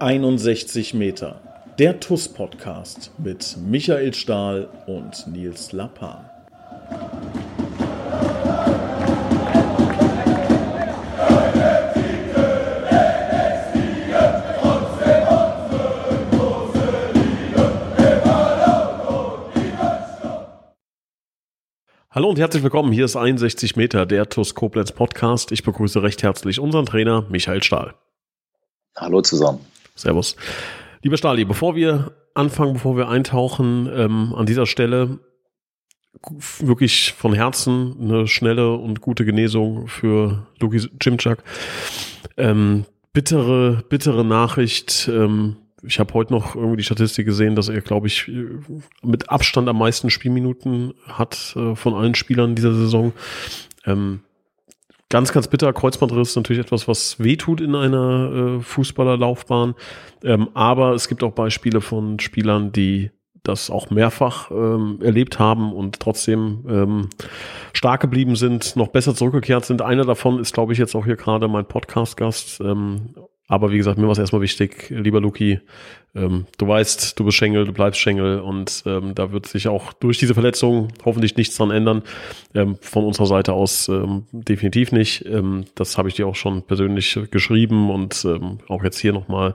[0.00, 1.42] 61 Meter.
[1.78, 6.24] Der TUS-Podcast mit Michael Stahl und Nils Lappan.
[22.10, 22.90] Hallo und herzlich willkommen.
[22.92, 25.52] Hier ist 61 Meter, der TUS Koblenz Podcast.
[25.52, 27.92] Ich begrüße recht herzlich unseren Trainer Michael Stahl.
[28.96, 29.60] Hallo zusammen.
[30.00, 30.36] Servus.
[31.02, 35.18] Lieber Stali, bevor wir anfangen, bevor wir eintauchen, ähm, an dieser Stelle
[36.58, 41.42] wirklich von Herzen eine schnelle und gute Genesung für Luki Cimczak.
[42.36, 45.08] Ähm, bittere, bittere Nachricht.
[45.12, 48.30] Ähm, ich habe heute noch irgendwie die Statistik gesehen, dass er, glaube ich,
[49.02, 53.12] mit Abstand am meisten Spielminuten hat äh, von allen Spielern dieser Saison.
[53.86, 54.20] Ähm,
[55.10, 55.72] ganz, ganz bitter.
[55.74, 59.74] Kreuzbandriss ist natürlich etwas, was wehtut in einer äh, Fußballerlaufbahn.
[60.24, 63.10] Ähm, aber es gibt auch Beispiele von Spielern, die
[63.42, 67.08] das auch mehrfach ähm, erlebt haben und trotzdem ähm,
[67.72, 69.82] stark geblieben sind, noch besser zurückgekehrt sind.
[69.82, 72.60] Einer davon ist, glaube ich, jetzt auch hier gerade mein Podcast-Gast.
[72.60, 73.14] Ähm,
[73.50, 75.58] aber wie gesagt, mir war es erstmal wichtig, lieber Luki,
[76.14, 79.92] ähm, du weißt, du bist Schengel, du bleibst Schengel und ähm, da wird sich auch
[79.92, 82.02] durch diese Verletzung hoffentlich nichts dran ändern.
[82.54, 85.26] Ähm, von unserer Seite aus ähm, definitiv nicht.
[85.26, 89.54] Ähm, das habe ich dir auch schon persönlich geschrieben und ähm, auch jetzt hier nochmal.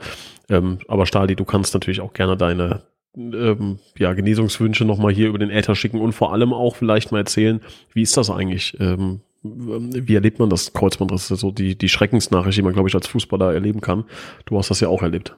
[0.50, 2.82] Ähm, aber Stali, du kannst natürlich auch gerne deine
[3.16, 7.20] ähm, ja, Genesungswünsche nochmal hier über den Äther schicken und vor allem auch vielleicht mal
[7.20, 7.62] erzählen,
[7.94, 8.78] wie ist das eigentlich?
[8.82, 11.28] Ähm, wie erlebt man das Kreuzbandriss?
[11.28, 14.06] Das ist so die, die Schreckensnachricht, die man, glaube ich, als Fußballer erleben kann.
[14.46, 15.36] Du hast das ja auch erlebt.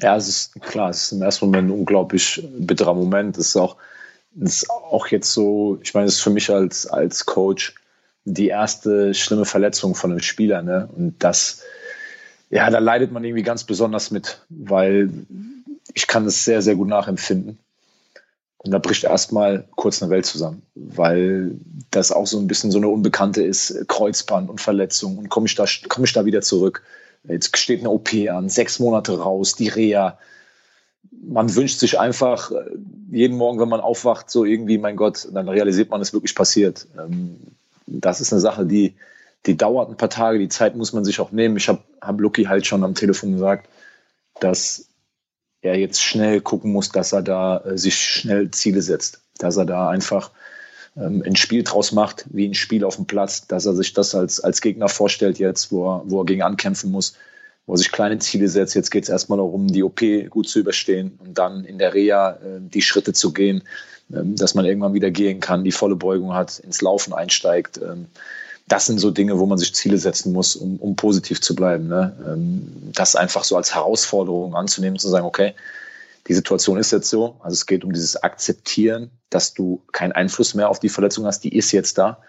[0.00, 3.36] Ja, es ist klar, es ist im ersten Moment ein unglaublich bitterer Moment.
[3.36, 3.76] Es ist auch,
[4.40, 7.74] es ist auch jetzt so, ich meine, es ist für mich als, als Coach
[8.24, 10.62] die erste schlimme Verletzung von einem Spieler.
[10.62, 10.88] Ne?
[10.96, 11.62] Und das,
[12.50, 15.10] ja, da leidet man irgendwie ganz besonders mit, weil
[15.94, 17.58] ich kann es sehr, sehr gut nachempfinden.
[18.64, 21.56] Und da bricht erstmal kurz eine Welt zusammen, weil
[21.90, 25.56] das auch so ein bisschen so eine Unbekannte ist, Kreuzband und Verletzung und komme ich,
[25.56, 26.82] da, komm ich da wieder zurück.
[27.24, 30.18] Jetzt steht eine OP an, sechs Monate raus, die Reha.
[31.24, 32.64] Man wünscht sich einfach äh,
[33.10, 36.86] jeden Morgen, wenn man aufwacht, so irgendwie, mein Gott, dann realisiert man, es wirklich passiert.
[36.98, 37.38] Ähm,
[37.86, 38.94] das ist eine Sache, die,
[39.46, 41.56] die dauert ein paar Tage, die Zeit muss man sich auch nehmen.
[41.56, 43.68] Ich habe hab Lucky halt schon am Telefon gesagt,
[44.40, 44.86] dass
[45.62, 49.64] er jetzt schnell gucken muss, dass er da äh, sich schnell Ziele setzt, dass er
[49.64, 50.30] da einfach
[50.96, 54.14] ähm, ein Spiel draus macht, wie ein Spiel auf dem Platz, dass er sich das
[54.14, 57.16] als, als Gegner vorstellt jetzt, wo er, wo er gegen ankämpfen muss,
[57.66, 58.74] wo er sich kleine Ziele setzt.
[58.74, 62.32] Jetzt geht es erstmal darum, die OP gut zu überstehen und dann in der Reha
[62.32, 63.62] äh, die Schritte zu gehen,
[64.12, 67.78] ähm, dass man irgendwann wieder gehen kann, die volle Beugung hat, ins Laufen einsteigt.
[67.78, 68.08] Ähm,
[68.68, 71.88] das sind so Dinge, wo man sich Ziele setzen muss, um, um positiv zu bleiben.
[71.88, 72.16] Ne?
[72.26, 75.54] Ähm, das einfach so als Herausforderung anzunehmen, zu sagen, okay,
[76.28, 77.36] die Situation ist jetzt so.
[77.40, 81.40] Also es geht um dieses Akzeptieren, dass du keinen Einfluss mehr auf die Verletzung hast,
[81.40, 82.22] die ist jetzt da.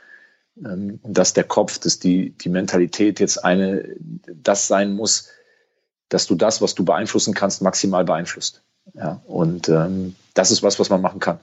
[0.57, 3.95] Ähm, und dass der Kopf, dass die, die Mentalität jetzt eine,
[4.25, 5.29] das sein muss,
[6.09, 8.61] dass du das, was du beeinflussen kannst, maximal beeinflusst.
[8.93, 11.39] Ja, und ähm, das ist was, was man machen kann.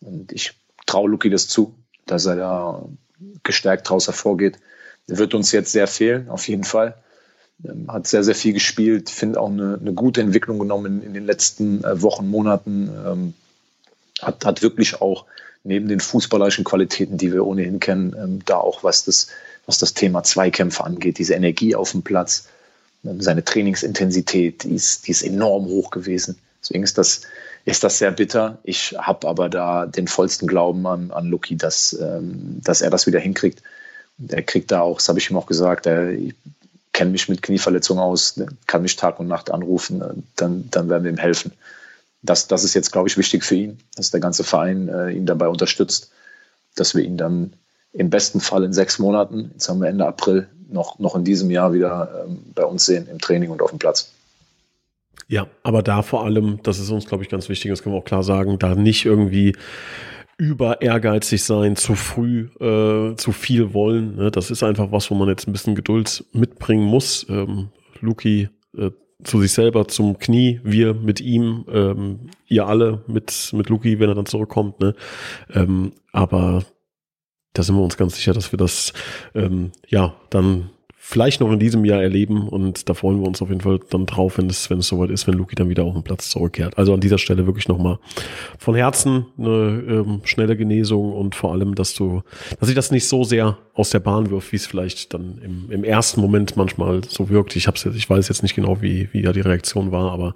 [0.00, 0.54] Und ich
[0.86, 1.74] traue Luki das zu,
[2.06, 2.88] dass er da
[3.42, 4.58] gestärkt daraus hervorgeht.
[5.08, 6.94] Er wird uns jetzt sehr fehlen, auf jeden Fall.
[7.64, 11.14] Ähm, hat sehr, sehr viel gespielt, finde auch eine, eine gute Entwicklung genommen in, in
[11.14, 12.90] den letzten äh, Wochen, Monaten.
[13.06, 13.34] Ähm,
[14.20, 15.24] hat, hat wirklich auch
[15.64, 19.28] neben den fußballerischen Qualitäten, die wir ohnehin kennen, ähm, da auch was das,
[19.66, 22.48] was das Thema Zweikämpfe angeht, diese Energie auf dem Platz,
[23.04, 26.38] ähm, seine Trainingsintensität, die ist, die ist enorm hoch gewesen.
[26.60, 27.22] Deswegen ist das,
[27.68, 28.58] ist das sehr bitter.
[28.62, 33.06] Ich habe aber da den vollsten Glauben an, an Luki, dass, ähm, dass er das
[33.06, 33.62] wieder hinkriegt.
[34.26, 36.34] Er kriegt da auch, das habe ich ihm auch gesagt, er, ich
[36.94, 41.10] kenne mich mit Knieverletzungen aus, kann mich Tag und Nacht anrufen, dann, dann werden wir
[41.10, 41.52] ihm helfen.
[42.22, 45.26] Das, das ist jetzt, glaube ich, wichtig für ihn, dass der ganze Verein äh, ihn
[45.26, 46.10] dabei unterstützt,
[46.74, 47.52] dass wir ihn dann
[47.92, 51.50] im besten Fall in sechs Monaten, jetzt haben wir Ende April, noch, noch in diesem
[51.50, 54.10] Jahr wieder ähm, bei uns sehen, im Training und auf dem Platz.
[55.26, 57.98] Ja, aber da vor allem, das ist uns, glaube ich, ganz wichtig, das können wir
[57.98, 59.54] auch klar sagen, da nicht irgendwie
[60.38, 64.16] über ehrgeizig sein, zu früh, äh, zu viel wollen.
[64.16, 64.30] Ne?
[64.30, 67.26] Das ist einfach was, wo man jetzt ein bisschen Geduld mitbringen muss.
[67.28, 67.70] Ähm,
[68.00, 68.90] Luki äh,
[69.24, 74.08] zu sich selber zum Knie, wir mit ihm, ähm, ihr alle mit, mit Luki, wenn
[74.08, 74.78] er dann zurückkommt.
[74.78, 74.94] Ne?
[75.52, 76.64] Ähm, aber
[77.52, 78.92] da sind wir uns ganz sicher, dass wir das
[79.34, 80.70] ähm, ja dann
[81.10, 84.04] vielleicht noch in diesem Jahr erleben und da freuen wir uns auf jeden Fall dann
[84.04, 86.76] drauf, wenn es, wenn es soweit ist, wenn Luki dann wieder auf den Platz zurückkehrt.
[86.76, 87.98] Also an dieser Stelle wirklich nochmal
[88.58, 92.20] von Herzen eine ähm, schnelle Genesung und vor allem, dass du,
[92.60, 95.70] dass ich das nicht so sehr aus der Bahn wirft, wie es vielleicht dann im,
[95.70, 97.56] im ersten Moment manchmal so wirkt.
[97.56, 100.34] Ich hab's jetzt, ich weiß jetzt nicht genau, wie, wie da die Reaktion war, aber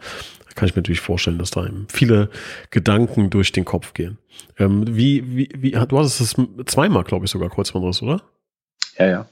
[0.55, 2.31] kann ich mir natürlich vorstellen, dass da viele
[2.71, 4.17] Gedanken durch den Kopf gehen.
[4.59, 6.35] Ähm, wie, wie, wie, du hattest es
[6.65, 8.23] zweimal, glaube ich, sogar Kreuzbandriss, oder?
[9.03, 9.27] Ja, ja.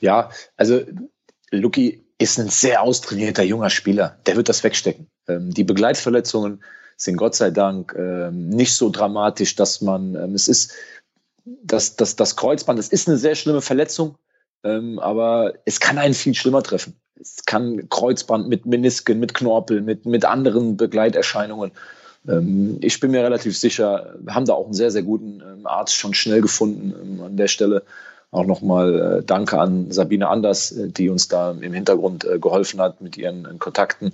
[0.00, 0.82] Ja, also
[1.50, 4.18] Luki ist ein sehr austrainierter junger Spieler.
[4.26, 5.06] Der wird das wegstecken.
[5.28, 6.62] Ähm, die Begleitverletzungen
[6.96, 10.72] sind Gott sei Dank ähm, nicht so dramatisch, dass man, ähm, es ist,
[11.44, 14.16] das, das, das Kreuzband, das ist eine sehr schlimme Verletzung,
[14.62, 16.94] ähm, aber es kann einen viel schlimmer treffen.
[17.20, 21.72] Es kann Kreuzband mit Menisken, mit Knorpel, mit, mit anderen Begleiterscheinungen.
[22.28, 25.66] Ähm, ich bin mir relativ sicher, wir haben da auch einen sehr, sehr guten ähm,
[25.66, 27.84] Arzt schon schnell gefunden an der Stelle.
[28.34, 32.80] Auch nochmal äh, Danke an Sabine Anders, äh, die uns da im Hintergrund äh, geholfen
[32.80, 34.12] hat mit ihren Kontakten,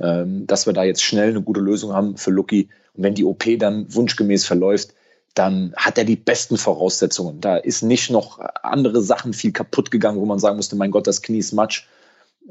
[0.00, 2.68] ähm, dass wir da jetzt schnell eine gute Lösung haben für Lucky.
[2.94, 4.94] Und wenn die OP dann wunschgemäß verläuft,
[5.34, 7.40] dann hat er die besten Voraussetzungen.
[7.40, 11.08] Da ist nicht noch andere Sachen viel kaputt gegangen, wo man sagen musste, mein Gott,
[11.08, 11.88] das Knie ist Matsch.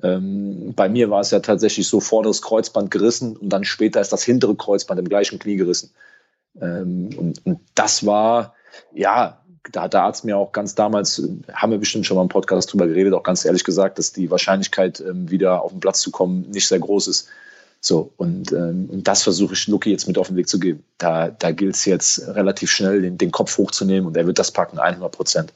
[0.04, 4.12] Ähm, bei mir war es ja tatsächlich so vorderes Kreuzband gerissen und dann später ist
[4.12, 5.92] das hintere Kreuzband im gleichen Knie gerissen.
[6.60, 8.54] Ähm, und, und das war,
[8.94, 9.39] ja,
[9.72, 11.22] da hat der Arzt mir auch ganz damals,
[11.54, 14.32] haben wir bestimmt schon mal im Podcast drüber geredet, auch ganz ehrlich gesagt, dass die
[14.32, 17.28] Wahrscheinlichkeit, ähm, wieder auf den Platz zu kommen, nicht sehr groß ist.
[17.82, 20.84] So, und, ähm, und das versuche ich Luki jetzt mit auf den Weg zu geben.
[20.98, 24.52] Da, da gilt es jetzt relativ schnell, den, den Kopf hochzunehmen und er wird das
[24.52, 25.54] packen, 100 Prozent.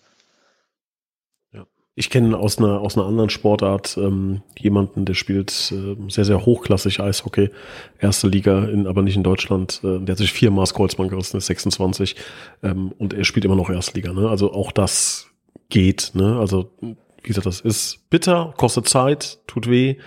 [1.95, 6.44] Ich kenne aus einer, aus einer anderen Sportart ähm, jemanden, der spielt äh, sehr, sehr
[6.44, 7.51] hochklassig Eishockey.
[8.00, 9.80] Erste Liga, in, aber nicht in Deutschland.
[9.84, 12.16] Äh, der hat sich viermal das Kreuzband gerissen, ist 26.
[12.63, 14.12] Ähm, und er spielt immer noch Erstliga.
[14.12, 14.28] Ne?
[14.28, 15.28] Also auch das
[15.69, 16.12] geht.
[16.16, 16.40] Ne?
[16.40, 19.98] Also wie gesagt, das ist bitter, kostet Zeit, tut weh,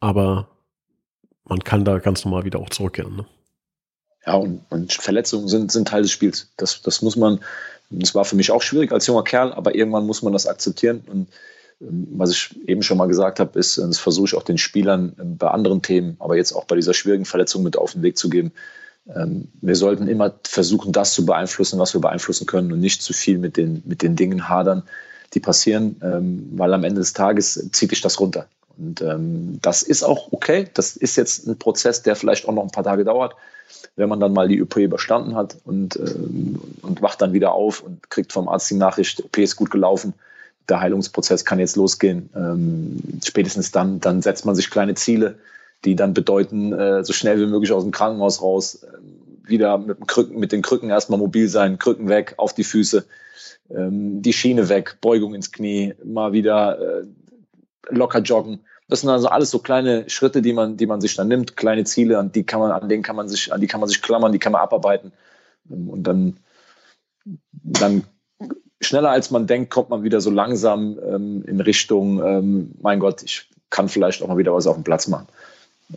[0.00, 0.48] aber
[1.44, 3.16] man kann da ganz normal wieder auch zurückkehren.
[3.16, 3.26] Ne?
[4.26, 6.52] Ja, und, und Verletzungen sind, sind Teil des Spiels.
[6.56, 7.40] Das, das muss man
[7.90, 11.02] das war für mich auch schwierig als junger Kerl, aber irgendwann muss man das akzeptieren.
[11.06, 11.28] Und
[11.80, 15.14] ähm, was ich eben schon mal gesagt habe, ist, das versuche ich auch den Spielern
[15.20, 18.18] ähm, bei anderen Themen, aber jetzt auch bei dieser schwierigen Verletzung mit auf den Weg
[18.18, 18.52] zu geben.
[19.14, 23.12] Ähm, wir sollten immer versuchen, das zu beeinflussen, was wir beeinflussen können und nicht zu
[23.12, 24.82] viel mit den, mit den Dingen hadern,
[25.34, 25.96] die passieren,
[26.52, 28.46] weil am Ende des Tages zieht dich das runter.
[28.78, 29.04] Und
[29.60, 30.70] das ist auch okay.
[30.72, 33.34] Das ist jetzt ein Prozess, der vielleicht auch noch ein paar Tage dauert
[33.96, 36.14] wenn man dann mal die OP überstanden hat und, äh,
[36.82, 40.14] und wacht dann wieder auf und kriegt vom Arzt die Nachricht, OP ist gut gelaufen,
[40.68, 42.30] der Heilungsprozess kann jetzt losgehen.
[42.34, 45.38] Ähm, spätestens dann, dann setzt man sich kleine Ziele,
[45.84, 49.98] die dann bedeuten, äh, so schnell wie möglich aus dem Krankenhaus raus, äh, wieder mit,
[49.98, 53.06] dem Krücken, mit den Krücken erstmal mobil sein, Krücken weg, auf die Füße,
[53.70, 57.04] ähm, die Schiene weg, Beugung ins Knie, mal wieder äh,
[57.88, 61.28] locker joggen das sind also alles so kleine Schritte, die man, die man sich dann
[61.28, 63.80] nimmt, kleine Ziele, an die kann man, an denen kann man sich, an die kann
[63.80, 65.12] man sich klammern, die kann man abarbeiten.
[65.68, 66.38] Und dann,
[67.62, 68.04] dann
[68.80, 73.22] schneller als man denkt, kommt man wieder so langsam ähm, in Richtung, ähm, mein Gott,
[73.22, 75.26] ich kann vielleicht auch mal wieder was auf dem Platz machen.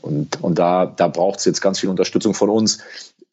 [0.01, 2.79] Und, und da, da braucht es jetzt ganz viel Unterstützung von uns.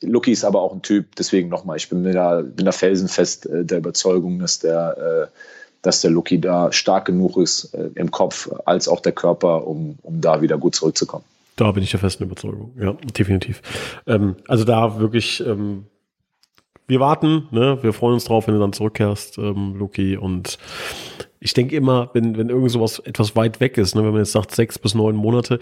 [0.03, 3.47] Lucky ist aber auch ein Typ, deswegen nochmal, ich bin mir da, bin da felsenfest
[3.47, 5.39] äh, der Überzeugung, dass der äh,
[5.83, 9.99] dass der Lucky da stark genug ist äh, im Kopf als auch der Körper, um,
[10.03, 11.25] um da wieder gut zurückzukommen.
[11.57, 13.63] Da bin ich der festen Überzeugung, ja, definitiv.
[14.07, 15.87] Ähm, also da wirklich, ähm,
[16.87, 17.79] wir warten, ne?
[17.83, 20.17] wir freuen uns drauf, wenn du dann zurückkehrst, ähm, Luki.
[20.17, 20.59] Und
[21.41, 24.03] ich denke immer, wenn, wenn irgend sowas etwas weit weg ist, ne?
[24.05, 25.59] wenn man jetzt sagt sechs bis neun Monate,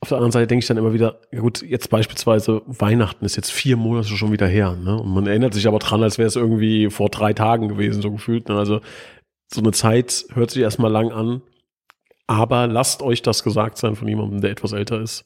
[0.00, 3.36] auf der anderen Seite denke ich dann immer wieder, ja gut, jetzt beispielsweise Weihnachten ist
[3.36, 4.98] jetzt vier Monate schon wieder her, ne?
[4.98, 8.10] Und man erinnert sich aber dran, als wäre es irgendwie vor drei Tagen gewesen, so
[8.10, 8.48] gefühlt.
[8.48, 8.56] Ne?
[8.56, 8.80] Also
[9.52, 11.42] so eine Zeit hört sich erstmal lang an,
[12.26, 15.24] aber lasst euch das gesagt sein von jemandem, der etwas älter ist.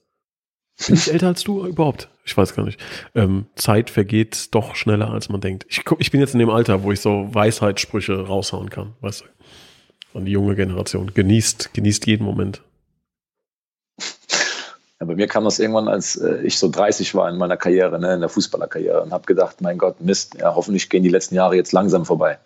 [0.87, 2.09] Bin ich älter als du überhaupt?
[2.25, 2.81] Ich weiß gar nicht.
[3.15, 5.67] Ähm, Zeit vergeht doch schneller, als man denkt.
[5.69, 9.25] Ich, ich bin jetzt in dem Alter, wo ich so Weisheitssprüche raushauen kann, weißt du.
[10.15, 12.63] Und die junge Generation genießt, genießt jeden Moment.
[15.01, 18.01] Ja, bei mir kam das irgendwann, als äh, ich so 30 war in meiner Karriere,
[18.01, 21.35] ne, in der Fußballerkarriere und habe gedacht, mein Gott, Mist, ja, hoffentlich gehen die letzten
[21.35, 22.39] Jahre jetzt langsam vorbei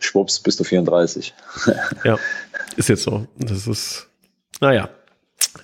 [0.00, 1.34] schwupps, bist du 34.
[2.04, 2.18] ja,
[2.76, 3.26] ist jetzt so.
[3.38, 4.08] Das ist,
[4.60, 4.90] naja.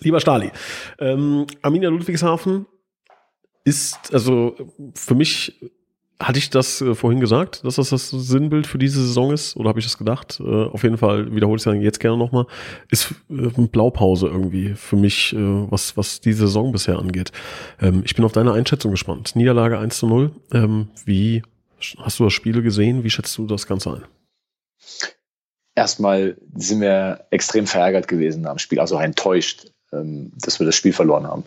[0.00, 0.50] Lieber Stali,
[0.98, 2.66] ähm, Arminia Ludwigshafen
[3.64, 4.56] ist, also
[4.94, 5.60] für mich
[6.18, 9.56] hatte ich das äh, vorhin gesagt, dass das das Sinnbild für diese Saison ist?
[9.56, 10.40] Oder habe ich das gedacht?
[10.40, 12.46] Äh, auf jeden Fall wiederhole ich es jetzt gerne nochmal.
[12.90, 17.32] Ist äh, Blaupause irgendwie für mich, äh, was, was diese Saison bisher angeht.
[17.80, 19.36] Ähm, ich bin auf deine Einschätzung gespannt.
[19.36, 20.30] Niederlage 1 zu 0.
[20.52, 21.42] Ähm, wie
[21.98, 23.04] hast du das Spiel gesehen?
[23.04, 24.02] Wie schätzt du das Ganze ein?
[25.74, 30.92] Erstmal sind wir extrem verärgert gewesen dem Spiel, also enttäuscht, ähm, dass wir das Spiel
[30.92, 31.44] verloren haben.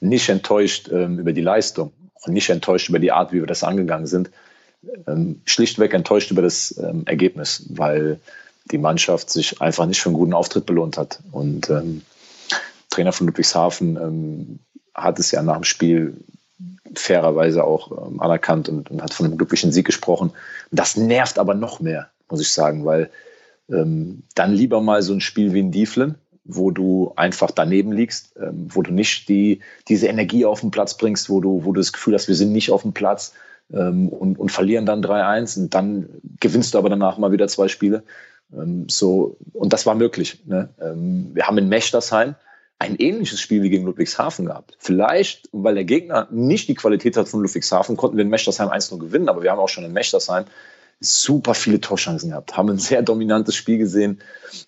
[0.00, 1.92] Nicht enttäuscht ähm, über die Leistung
[2.24, 4.30] und nicht enttäuscht über die Art, wie wir das angegangen sind.
[5.06, 6.72] Ähm, schlichtweg enttäuscht über das
[7.06, 8.20] Ergebnis, weil
[8.70, 11.20] die Mannschaft sich einfach nicht für einen guten Auftritt belohnt hat.
[11.32, 12.02] Und ähm,
[12.90, 14.58] Trainer von Ludwigshafen ähm,
[14.94, 16.16] hat es ja nach dem Spiel
[16.94, 20.32] fairerweise auch ähm, anerkannt und, und, hat von einem glücklichen Sieg gesprochen.
[20.70, 23.10] Das nervt aber noch mehr, muss ich sagen, weil
[23.70, 28.34] ähm, dann lieber mal so ein Spiel wie in Dieflen, wo du einfach daneben liegst,
[28.40, 31.80] ähm, wo du nicht die, diese Energie auf den Platz bringst, wo du, wo du
[31.80, 33.34] das Gefühl hast, wir sind nicht auf dem Platz
[33.72, 36.08] ähm, und, und verlieren dann 3-1 und dann
[36.40, 38.04] gewinnst du aber danach mal wieder zwei Spiele.
[38.52, 40.42] Ähm, so, und das war möglich.
[40.46, 40.68] Ne?
[40.80, 42.36] Ähm, wir haben in Mechtersheim
[42.78, 44.76] ein ähnliches Spiel wie gegen Ludwigshafen gehabt.
[44.78, 48.98] Vielleicht, weil der Gegner nicht die Qualität hat von Ludwigshafen, konnten wir in Mechtersheim 1-0
[48.98, 50.44] gewinnen, aber wir haben auch schon in Mechtersheim
[51.00, 54.20] super viele Torchancen gehabt, haben ein sehr dominantes Spiel gesehen,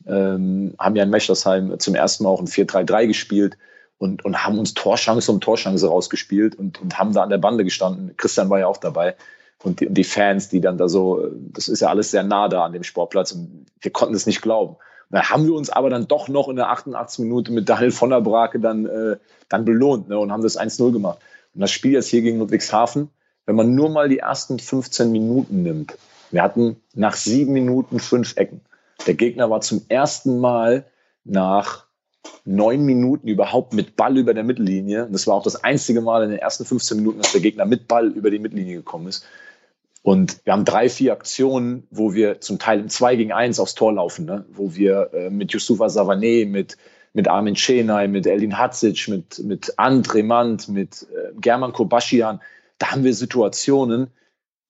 [0.06, 3.56] ähm, haben ja in Mechtersheim zum ersten Mal auch ein 4-3-3 gespielt
[3.98, 7.64] und, und haben uns Torchance um Torchance rausgespielt und, und haben da an der Bande
[7.64, 8.14] gestanden.
[8.16, 9.16] Christian war ja auch dabei.
[9.64, 12.48] Und die, und die Fans, die dann da so, das ist ja alles sehr nah
[12.48, 14.76] da an dem Sportplatz und wir konnten es nicht glauben.
[15.10, 18.10] Da haben wir uns aber dann doch noch in der 88 Minute mit Daniel von
[18.10, 19.16] der Brake dann, äh,
[19.48, 21.18] dann belohnt ne, und haben das 1-0 gemacht.
[21.54, 23.10] Und das Spiel jetzt hier gegen Ludwigshafen,
[23.46, 25.96] wenn man nur mal die ersten 15 Minuten nimmt,
[26.30, 28.60] wir hatten nach sieben Minuten fünf Ecken.
[29.06, 30.86] Der Gegner war zum ersten Mal
[31.24, 31.86] nach
[32.44, 35.06] neun Minuten überhaupt mit Ball über der Mittellinie.
[35.06, 37.64] Und das war auch das einzige Mal in den ersten 15 Minuten, dass der Gegner
[37.64, 39.24] mit Ball über die Mittellinie gekommen ist.
[40.02, 43.74] Und wir haben drei, vier Aktionen, wo wir zum Teil im 2 gegen 1 aufs
[43.74, 44.44] Tor laufen, ne?
[44.50, 46.76] wo wir äh, mit Yusufa Savané, mit,
[47.12, 52.40] mit Armin Chenay, mit Eldin Hatzic, mit, mit André Mand, mit äh, German Kobaschian,
[52.78, 54.08] da haben wir Situationen,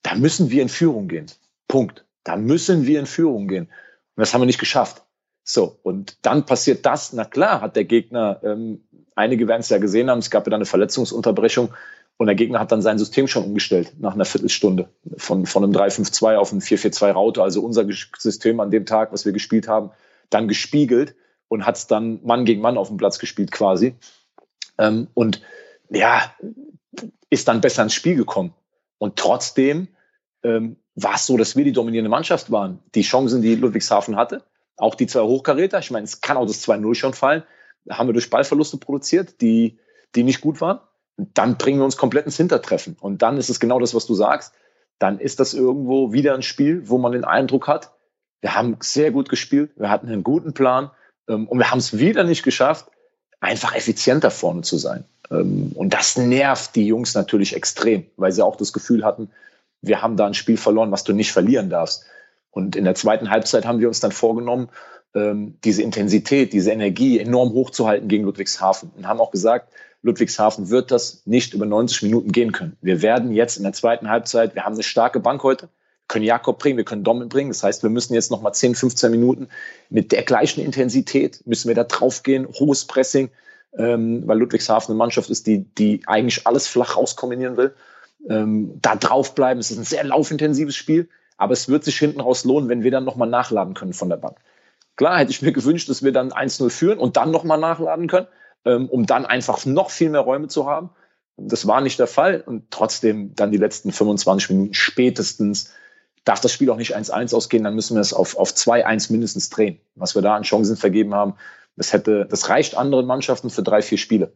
[0.03, 1.27] da müssen wir in Führung gehen.
[1.69, 2.05] Punkt.
[2.25, 3.67] Da müssen wir in Führung gehen.
[3.67, 5.05] Und das haben wir nicht geschafft.
[5.45, 7.13] So, und dann passiert das.
[7.13, 8.83] Na klar, hat der Gegner, ähm,
[9.15, 11.73] einige werden es ja gesehen haben, es gab ja dann eine Verletzungsunterbrechung
[12.19, 15.73] und der Gegner hat dann sein System schon umgestellt nach einer Viertelstunde von, von einem
[15.73, 17.87] 3-5-2 auf ein 4-4-2 Raute, also unser
[18.19, 19.91] System an dem Tag, was wir gespielt haben,
[20.29, 21.15] dann gespiegelt
[21.47, 23.95] und hat es dann Mann gegen Mann auf dem Platz gespielt quasi.
[24.79, 25.41] Ähm, und
[25.91, 26.35] ja,
[27.31, 28.53] ist dann besser ins Spiel gekommen.
[28.99, 29.89] Und trotzdem
[30.43, 32.81] ähm, war es so, dass wir die dominierende Mannschaft waren.
[32.95, 34.43] Die Chancen, die Ludwigshafen hatte,
[34.77, 37.43] auch die zwei Hochkaräter, ich meine, es kann auch das 2-0 schon fallen,
[37.91, 39.79] haben wir durch Ballverluste produziert, die,
[40.15, 40.81] die nicht gut waren
[41.19, 42.97] dann bringen wir uns komplett ins Hintertreffen.
[43.01, 44.55] Und dann ist es genau das, was du sagst.
[44.99, 47.93] Dann ist das irgendwo wieder ein Spiel, wo man den Eindruck hat,
[48.41, 50.93] wir haben sehr gut gespielt, wir hatten einen guten Plan
[51.29, 52.89] ähm, und wir haben es wieder nicht geschafft,
[53.41, 55.05] einfach effizienter vorne zu sein.
[55.31, 59.31] Ähm, und das nervt die Jungs natürlich extrem, weil sie auch das Gefühl hatten,
[59.83, 62.05] wir haben da ein Spiel verloren, was du nicht verlieren darfst.
[62.51, 64.69] Und in der zweiten Halbzeit haben wir uns dann vorgenommen,
[65.15, 70.91] ähm, diese Intensität, diese Energie enorm hochzuhalten gegen Ludwigshafen und haben auch gesagt, Ludwigshafen wird
[70.91, 72.77] das nicht über 90 Minuten gehen können.
[72.81, 75.69] Wir werden jetzt in der zweiten Halbzeit, wir haben eine starke Bank heute,
[76.07, 77.51] können Jakob bringen, wir können Domin bringen.
[77.51, 79.49] Das heißt, wir müssen jetzt noch mal 10, 15 Minuten
[79.91, 83.31] mit der gleichen Intensität müssen wir da draufgehen, hohes Pressing,
[83.77, 87.75] ähm, weil Ludwigshafen eine Mannschaft ist, die, die eigentlich alles flach rauskombinieren will.
[88.29, 89.61] Ähm, da draufbleiben.
[89.61, 92.91] Es ist ein sehr laufintensives Spiel, aber es wird sich hinten raus lohnen, wenn wir
[92.91, 94.39] dann noch mal nachladen können von der Bank.
[94.97, 98.09] Klar hätte ich mir gewünscht, dass wir dann 1-0 führen und dann noch mal nachladen
[98.09, 98.27] können
[98.65, 100.91] ähm, um dann einfach noch viel mehr Räume zu haben.
[101.37, 105.73] Das war nicht der Fall und trotzdem dann die letzten 25 Minuten spätestens
[106.25, 109.49] darf das Spiel auch nicht 1-1 ausgehen, dann müssen wir es auf, auf 2-1 mindestens
[109.49, 109.81] drehen.
[109.95, 111.35] Was wir da an Chancen vergeben haben,
[111.77, 114.33] das hätte, das reicht anderen Mannschaften für drei, vier Spiele.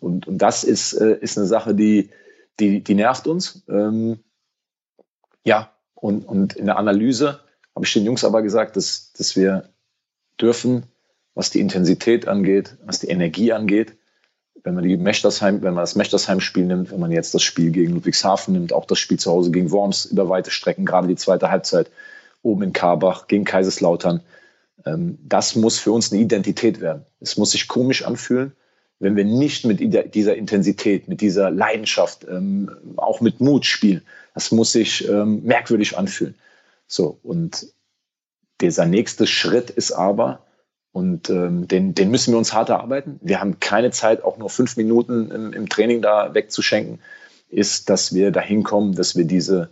[0.00, 2.10] Und, und das ist, äh, ist eine Sache, die,
[2.60, 3.62] die, die nervt uns.
[3.68, 4.20] Ähm,
[5.44, 7.40] ja, und, und in der Analyse
[7.74, 9.70] habe ich den Jungs aber gesagt, dass, dass wir
[10.40, 10.84] dürfen
[11.34, 13.96] was die Intensität angeht, was die Energie angeht.
[14.62, 17.92] Wenn man die Mechtersheim, wenn man das Mechtersheim-Spiel nimmt, wenn man jetzt das Spiel gegen
[17.92, 21.50] Ludwigshafen nimmt, auch das Spiel zu Hause gegen Worms über weite Strecken, gerade die zweite
[21.50, 21.90] Halbzeit
[22.42, 24.22] oben in Karbach gegen Kaiserslautern,
[24.86, 27.04] ähm, das muss für uns eine Identität werden.
[27.20, 28.52] Es muss sich komisch anfühlen,
[29.00, 29.80] wenn wir nicht mit
[30.14, 34.02] dieser Intensität, mit dieser Leidenschaft, ähm, auch mit Mut spielen.
[34.34, 36.34] Das muss sich ähm, merkwürdig anfühlen.
[36.86, 37.66] So, und
[38.60, 40.44] dieser nächste Schritt ist aber,
[40.92, 43.18] und ähm, den, den müssen wir uns hart erarbeiten.
[43.20, 47.00] Wir haben keine Zeit, auch nur fünf Minuten im, im Training da wegzuschenken,
[47.48, 49.70] ist, dass wir dahin kommen, dass wir diese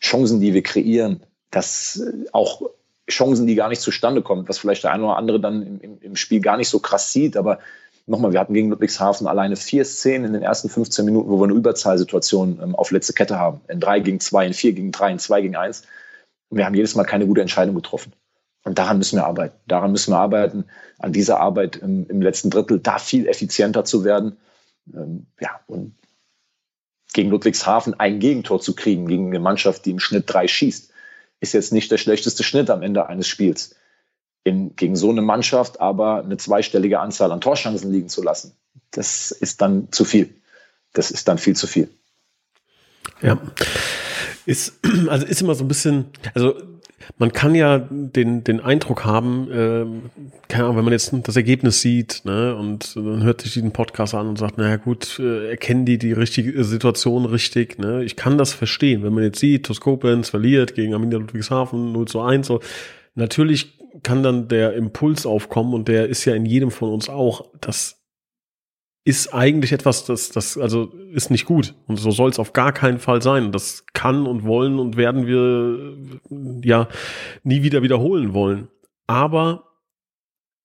[0.00, 2.62] Chancen, die wir kreieren, dass äh, auch
[3.08, 5.98] Chancen, die gar nicht zustande kommen, was vielleicht der eine oder andere dann im, im,
[6.00, 7.58] im Spiel gar nicht so krass sieht, aber
[8.10, 11.44] nochmal, wir hatten gegen Ludwigshafen alleine vier Szenen in den ersten 15 Minuten, wo wir
[11.44, 13.60] eine Überzahlsituation ähm, auf letzte Kette haben.
[13.68, 15.82] In drei gegen zwei, in vier gegen drei, in zwei gegen eins.
[16.48, 18.12] Und wir haben jedes Mal keine gute Entscheidung getroffen.
[18.64, 19.56] Und daran müssen wir arbeiten.
[19.66, 20.64] Daran müssen wir arbeiten,
[20.98, 24.36] an dieser Arbeit im, im letzten Drittel, da viel effizienter zu werden.
[24.92, 25.94] Ähm, ja, und
[27.12, 30.92] gegen Ludwigshafen ein Gegentor zu kriegen, gegen eine Mannschaft, die im Schnitt drei schießt,
[31.40, 33.74] ist jetzt nicht der schlechteste Schnitt am Ende eines Spiels.
[34.42, 38.56] In, gegen so eine Mannschaft aber eine zweistellige Anzahl an Torchancen liegen zu lassen,
[38.90, 40.34] das ist dann zu viel.
[40.92, 41.90] Das ist dann viel zu viel.
[43.20, 43.38] Ja.
[44.46, 46.54] Ist, also ist immer so ein bisschen, also
[47.18, 51.80] man kann ja den, den Eindruck haben, äh, keine Ahnung, wenn man jetzt das Ergebnis
[51.80, 55.84] sieht, ne, und dann hört sich diesen Podcast an und sagt, naja gut, äh, erkennen
[55.84, 58.04] die die richtige Situation richtig, ne?
[58.04, 62.20] Ich kann das verstehen, wenn man jetzt sieht, Toskopens verliert gegen Arminia Ludwigshafen 0 zu
[62.20, 62.60] 1, so.
[63.14, 67.50] Natürlich kann dann der Impuls aufkommen und der ist ja in jedem von uns auch,
[67.60, 68.00] dass
[69.04, 71.74] ist eigentlich etwas, das, das also ist nicht gut.
[71.86, 73.50] Und so soll es auf gar keinen Fall sein.
[73.50, 75.96] Das kann und wollen und werden wir
[76.62, 76.86] ja
[77.42, 78.68] nie wieder wiederholen wollen.
[79.06, 79.69] Aber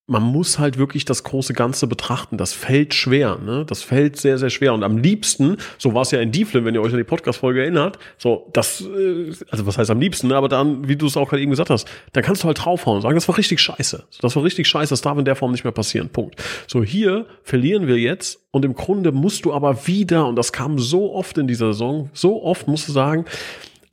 [0.07, 2.38] man muss halt wirklich das große Ganze betrachten.
[2.38, 3.65] Das fällt schwer, ne?
[3.65, 4.74] Das fällt sehr, sehr schwer.
[4.74, 7.62] Und am liebsten, so war es ja in Dieflin, wenn ihr euch an die Podcast-Folge
[7.62, 10.35] erinnert, so, das, äh, also was heißt am liebsten, ne?
[10.35, 12.97] aber dann, wie du es auch gerade eben gesagt hast, dann kannst du halt draufhauen
[12.97, 14.03] und sagen, das war richtig scheiße.
[14.21, 16.09] Das war richtig scheiße, das darf in der Form nicht mehr passieren.
[16.09, 16.41] Punkt.
[16.67, 20.77] So, hier verlieren wir jetzt und im Grunde musst du aber wieder, und das kam
[20.77, 23.25] so oft in dieser Saison, so oft musst du sagen,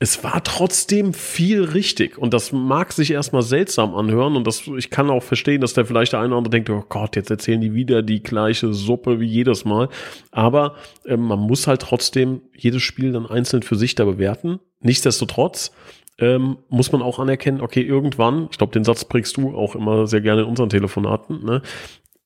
[0.03, 2.19] es war trotzdem viel richtig.
[2.19, 4.35] Und das mag sich erstmal seltsam anhören.
[4.35, 6.85] Und das, ich kann auch verstehen, dass der vielleicht der eine oder andere denkt, oh
[6.89, 9.89] Gott, jetzt erzählen die wieder die gleiche Suppe wie jedes Mal.
[10.33, 14.59] Aber äh, man muss halt trotzdem jedes Spiel dann einzeln für sich da bewerten.
[14.81, 15.71] Nichtsdestotrotz
[16.19, 20.09] ähm, muss man auch anerkennen, okay, irgendwann, ich glaube, den Satz prägst du auch immer
[20.09, 21.63] sehr gerne in unseren Telefonaten, ne?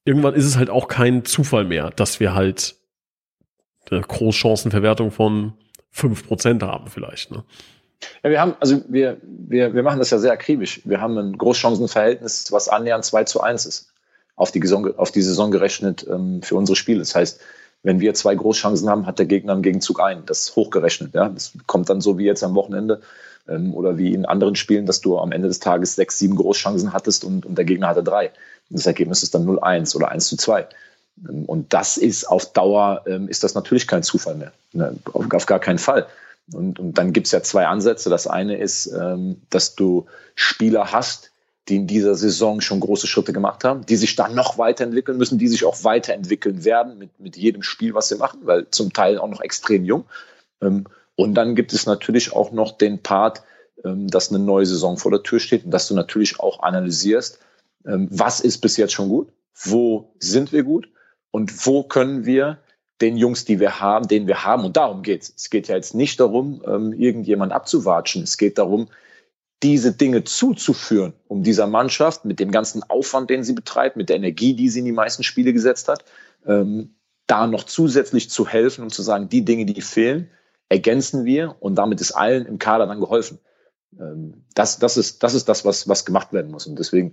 [0.06, 2.76] Irgendwann ist es halt auch kein Zufall mehr, dass wir halt
[3.90, 5.54] eine Großchancenverwertung von
[5.97, 7.31] 5% haben vielleicht.
[7.31, 7.43] Ne?
[8.23, 10.81] Ja, wir haben, also wir, wir, wir machen das ja sehr akribisch.
[10.85, 13.91] Wir haben ein Großchancenverhältnis, was annähernd 2 zu 1 ist,
[14.37, 16.99] auf die, Saison, auf die Saison gerechnet ähm, für unsere Spiele.
[17.00, 17.41] Das heißt,
[17.83, 20.25] wenn wir zwei Großchancen haben, hat der Gegner im Gegenzug ein.
[20.26, 21.15] Das ist hochgerechnet.
[21.15, 21.29] Ja?
[21.29, 23.00] Das kommt dann so wie jetzt am Wochenende
[23.49, 26.93] ähm, oder wie in anderen Spielen, dass du am Ende des Tages sechs, sieben Großchancen
[26.93, 28.33] hattest und, und der Gegner hatte drei.
[28.71, 30.67] Das Ergebnis ist dann 0-1 oder 1 zu 2.
[31.25, 34.53] Ähm, und das ist auf Dauer, ähm, ist das natürlich kein Zufall mehr.
[34.73, 34.97] Ne?
[35.13, 36.07] Auf, gar keinen Fall.
[36.52, 38.11] Und, und dann gibt es ja zwei Ansätze.
[38.11, 41.31] Das eine ist, ähm, dass du Spieler hast,
[41.69, 45.39] die in dieser Saison schon große Schritte gemacht haben, die sich dann noch weiterentwickeln müssen,
[45.39, 49.19] die sich auch weiterentwickeln werden mit, mit jedem Spiel, was sie machen, weil zum Teil
[49.19, 50.05] auch noch extrem jung.
[50.61, 53.43] Und dann gibt es natürlich auch noch den Part,
[53.83, 57.41] dass eine neue Saison vor der Tür steht und dass du natürlich auch analysierst,
[57.83, 60.87] was ist bis jetzt schon gut, wo sind wir gut
[61.37, 62.61] und wo können wir
[63.03, 65.31] den Jungs, die wir haben, den wir haben, und darum geht's.
[65.37, 68.23] Es geht ja jetzt nicht darum, ähm, irgendjemand abzuwatschen.
[68.23, 68.89] Es geht darum,
[69.63, 74.17] diese Dinge zuzuführen, um dieser Mannschaft mit dem ganzen Aufwand, den sie betreibt, mit der
[74.17, 76.07] Energie, die sie in die meisten Spiele gesetzt hat,
[76.47, 76.95] ähm,
[77.27, 80.31] da noch zusätzlich zu helfen und zu sagen, die Dinge, die fehlen,
[80.71, 83.41] ergänzen wir und damit ist allen im Kader dann geholfen.
[84.01, 86.67] Ähm, das, das, ist, das ist das, was, was gemacht werden muss.
[86.67, 87.13] Und deswegen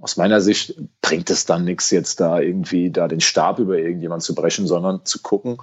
[0.00, 4.22] aus meiner Sicht bringt es dann nichts, jetzt da irgendwie da den Stab über irgendjemand
[4.22, 5.58] zu brechen, sondern zu gucken,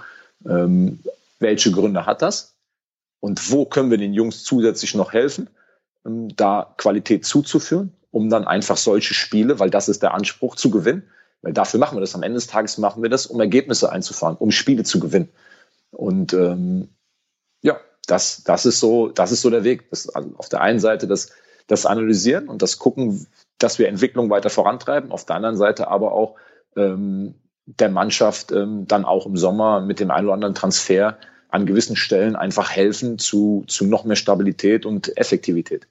[0.46, 1.00] ähm,
[1.40, 2.56] welche Gründe hat das
[3.20, 5.50] und wo können wir den Jungs zusätzlich noch helfen,
[6.06, 10.70] ähm, da Qualität zuzuführen, um dann einfach solche Spiele, weil das ist der Anspruch, zu
[10.70, 11.04] gewinnen.
[11.42, 12.16] Weil dafür machen wir das.
[12.16, 15.30] Am Ende des Tages machen wir das, um Ergebnisse einzufahren, um Spiele zu gewinnen.
[15.92, 16.90] Und ähm,
[17.62, 19.90] ja, das, das ist so, das ist so der Weg.
[19.90, 21.32] Das, also auf der einen Seite das,
[21.68, 25.12] das Analysieren und das Gucken, dass wir Entwicklung weiter vorantreiben.
[25.12, 26.36] Auf der anderen Seite aber auch
[26.76, 31.18] ähm, der Mannschaft ähm, dann auch im Sommer mit dem einen oder anderen Transfer
[31.50, 35.88] an gewissen Stellen einfach helfen zu, zu noch mehr Stabilität und Effektivität.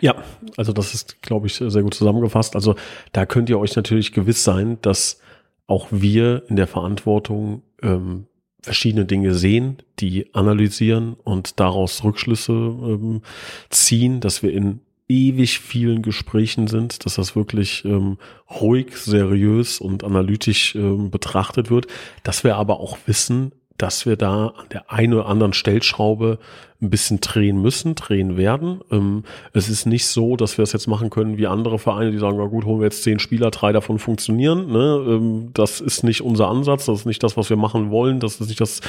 [0.00, 0.22] Ja,
[0.56, 2.54] also das ist, glaube ich, sehr gut zusammengefasst.
[2.54, 2.74] Also
[3.12, 5.20] da könnt ihr euch natürlich gewiss sein, dass
[5.66, 8.26] auch wir in der Verantwortung ähm,
[8.62, 13.22] verschiedene Dinge sehen, die analysieren und daraus Rückschlüsse ähm,
[13.68, 18.16] ziehen, dass wir in ewig vielen Gesprächen sind, dass das wirklich ähm,
[18.48, 21.88] ruhig, seriös und analytisch ähm, betrachtet wird,
[22.22, 26.38] dass wir aber auch wissen, dass wir da an der einen oder anderen Stellschraube
[26.82, 28.80] ein bisschen drehen müssen, drehen werden.
[28.90, 32.18] Ähm, es ist nicht so, dass wir es jetzt machen können wie andere Vereine, die
[32.18, 34.70] sagen, na gut, holen wir jetzt zehn Spieler, drei davon funktionieren.
[34.70, 35.04] Ne?
[35.06, 38.40] Ähm, das ist nicht unser Ansatz, das ist nicht das, was wir machen wollen, das
[38.40, 38.80] ist nicht das,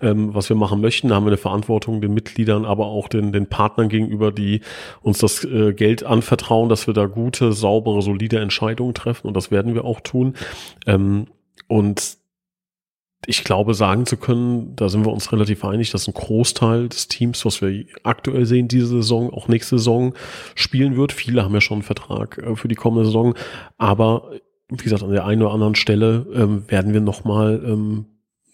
[0.00, 1.08] ähm, was wir machen möchten.
[1.08, 4.60] Da haben wir eine Verantwortung den Mitgliedern, aber auch den, den Partnern gegenüber, die
[5.00, 9.50] uns das äh, Geld anvertrauen, dass wir da gute, saubere, solide Entscheidungen treffen und das
[9.50, 10.34] werden wir auch tun.
[10.86, 11.26] Ähm,
[11.66, 12.19] und
[13.26, 17.08] ich glaube, sagen zu können, da sind wir uns relativ einig, dass ein Großteil des
[17.08, 20.14] Teams, was wir aktuell sehen, diese Saison, auch nächste Saison
[20.54, 21.12] spielen wird.
[21.12, 23.34] Viele haben ja schon einen Vertrag äh, für die kommende Saison.
[23.76, 24.30] Aber
[24.68, 28.06] wie gesagt, an der einen oder anderen Stelle ähm, werden wir nochmal ähm,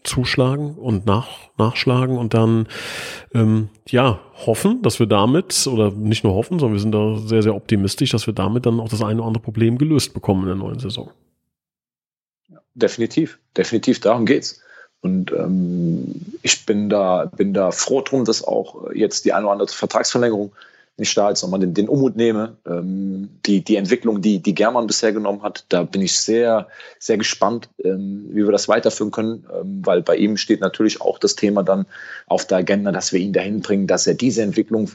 [0.03, 2.67] zuschlagen und nach, nachschlagen und dann
[3.35, 7.43] ähm, ja hoffen, dass wir damit, oder nicht nur hoffen, sondern wir sind da sehr,
[7.43, 10.49] sehr optimistisch, dass wir damit dann auch das eine oder andere Problem gelöst bekommen in
[10.49, 11.11] der neuen Saison.
[12.77, 14.61] Definitiv, definitiv, darum geht's.
[15.01, 19.53] Und ähm, ich bin da, bin da froh drum, dass auch jetzt die eine oder
[19.53, 20.53] andere Vertragsverlängerung
[20.99, 22.57] nicht da ist, nochmal den, den Umut nehme.
[22.67, 27.17] Ähm, die, die Entwicklung, die, die German bisher genommen hat, da bin ich sehr, sehr
[27.19, 31.35] gespannt, ähm, wie wir das weiterführen können, ähm, weil bei ihm steht natürlich auch das
[31.35, 31.87] Thema dann
[32.27, 34.91] auf der Agenda, dass wir ihn dahin bringen, dass er diese Entwicklung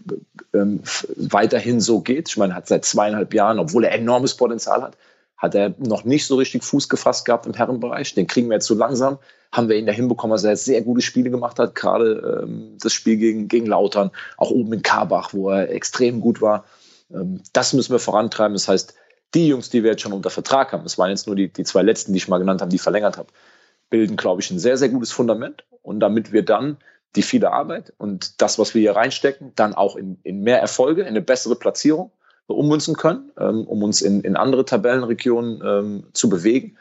[0.53, 0.81] ähm,
[1.15, 2.29] weiterhin so geht.
[2.29, 4.97] Ich meine, er hat seit zweieinhalb Jahren, obwohl er enormes Potenzial hat,
[5.41, 8.13] hat er noch nicht so richtig Fuß gefasst gehabt im Herrenbereich.
[8.13, 9.17] Den kriegen wir jetzt so langsam.
[9.51, 11.73] Haben wir ihn da hinbekommen, dass er sehr gute Spiele gemacht hat.
[11.73, 16.41] Gerade ähm, das Spiel gegen, gegen Lautern, auch oben in Karbach, wo er extrem gut
[16.41, 16.65] war.
[17.11, 18.53] Ähm, das müssen wir vorantreiben.
[18.53, 18.93] Das heißt,
[19.33, 21.63] die Jungs, die wir jetzt schon unter Vertrag haben, das waren jetzt nur die, die
[21.63, 23.29] zwei letzten, die ich mal genannt habe, die verlängert habe,
[23.89, 25.65] bilden, glaube ich, ein sehr, sehr gutes Fundament.
[25.81, 26.77] Und damit wir dann
[27.15, 31.01] die viele Arbeit und das, was wir hier reinstecken, dann auch in, in mehr Erfolge,
[31.01, 32.11] in eine bessere Platzierung
[32.47, 36.77] ummünzen können, ähm, um uns in, in andere Tabellenregionen ähm, zu bewegen.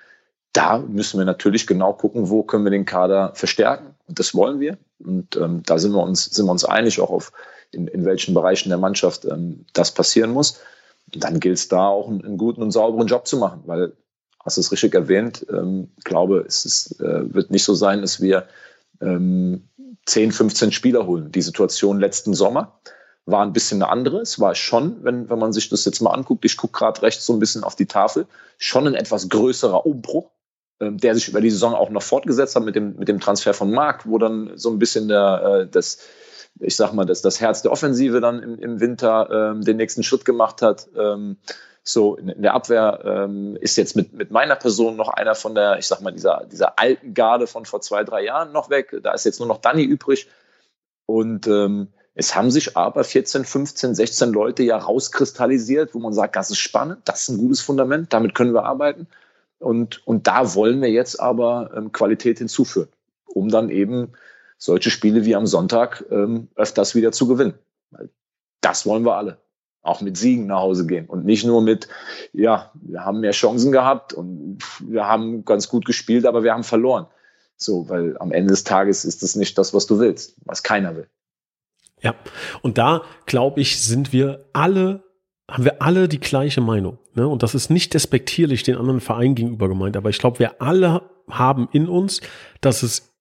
[0.53, 3.94] Da müssen wir natürlich genau gucken, wo können wir den Kader verstärken.
[4.09, 4.79] Und das wollen wir.
[4.99, 7.33] Und ähm, da sind wir uns, sind wir uns einig, auch auf
[7.73, 10.61] in, in welchen Bereichen der Mannschaft ähm, das passieren muss.
[11.14, 13.92] Und dann gilt es da auch einen, einen, guten und sauberen Job zu machen, weil,
[14.44, 18.20] hast du es richtig erwähnt, ähm, glaube, es ist, äh, wird nicht so sein, dass
[18.20, 18.49] wir
[19.01, 19.68] ähm,
[20.07, 21.31] 10, 15 Spieler holen.
[21.31, 22.81] Die Situation letzten Sommer
[23.31, 24.21] war ein bisschen eine andere.
[24.21, 27.27] Es war schon, wenn, wenn man sich das jetzt mal anguckt, ich gucke gerade rechts
[27.27, 28.27] so ein bisschen auf die Tafel,
[28.59, 30.31] schon ein etwas größerer Umbruch,
[30.79, 33.55] äh, der sich über die Saison auch noch fortgesetzt hat mit dem, mit dem Transfer
[33.55, 35.99] von Marc, wo dann so ein bisschen der, äh, das,
[36.59, 40.03] ich sag mal, das, das Herz der Offensive dann im, im Winter ähm, den nächsten
[40.03, 40.88] Schritt gemacht hat.
[40.97, 41.38] Ähm,
[41.83, 45.55] so in, in der Abwehr ähm, ist jetzt mit, mit meiner Person noch einer von
[45.55, 48.95] der, ich sag mal, dieser, dieser alten Garde von vor zwei, drei Jahren noch weg.
[49.03, 50.29] Da ist jetzt nur noch Danny übrig.
[51.07, 51.88] Und ähm,
[52.20, 56.59] es haben sich aber 14, 15, 16 Leute ja rauskristallisiert, wo man sagt, das ist
[56.59, 59.06] spannend, das ist ein gutes Fundament, damit können wir arbeiten.
[59.59, 62.88] Und, und da wollen wir jetzt aber ähm, Qualität hinzuführen,
[63.24, 64.12] um dann eben
[64.59, 67.54] solche Spiele wie am Sonntag ähm, öfters wieder zu gewinnen.
[68.61, 69.38] Das wollen wir alle.
[69.80, 71.88] Auch mit Siegen nach Hause gehen und nicht nur mit,
[72.35, 76.64] ja, wir haben mehr Chancen gehabt und wir haben ganz gut gespielt, aber wir haben
[76.64, 77.06] verloren.
[77.56, 80.94] So, weil am Ende des Tages ist das nicht das, was du willst, was keiner
[80.96, 81.09] will.
[82.02, 82.14] Ja,
[82.62, 85.04] und da glaube ich, sind wir alle,
[85.50, 86.98] haben wir alle die gleiche Meinung.
[87.14, 87.26] Ne?
[87.26, 91.02] Und das ist nicht despektierlich den anderen Verein gegenüber gemeint, aber ich glaube, wir alle
[91.28, 92.20] haben in uns,
[92.60, 93.14] dass es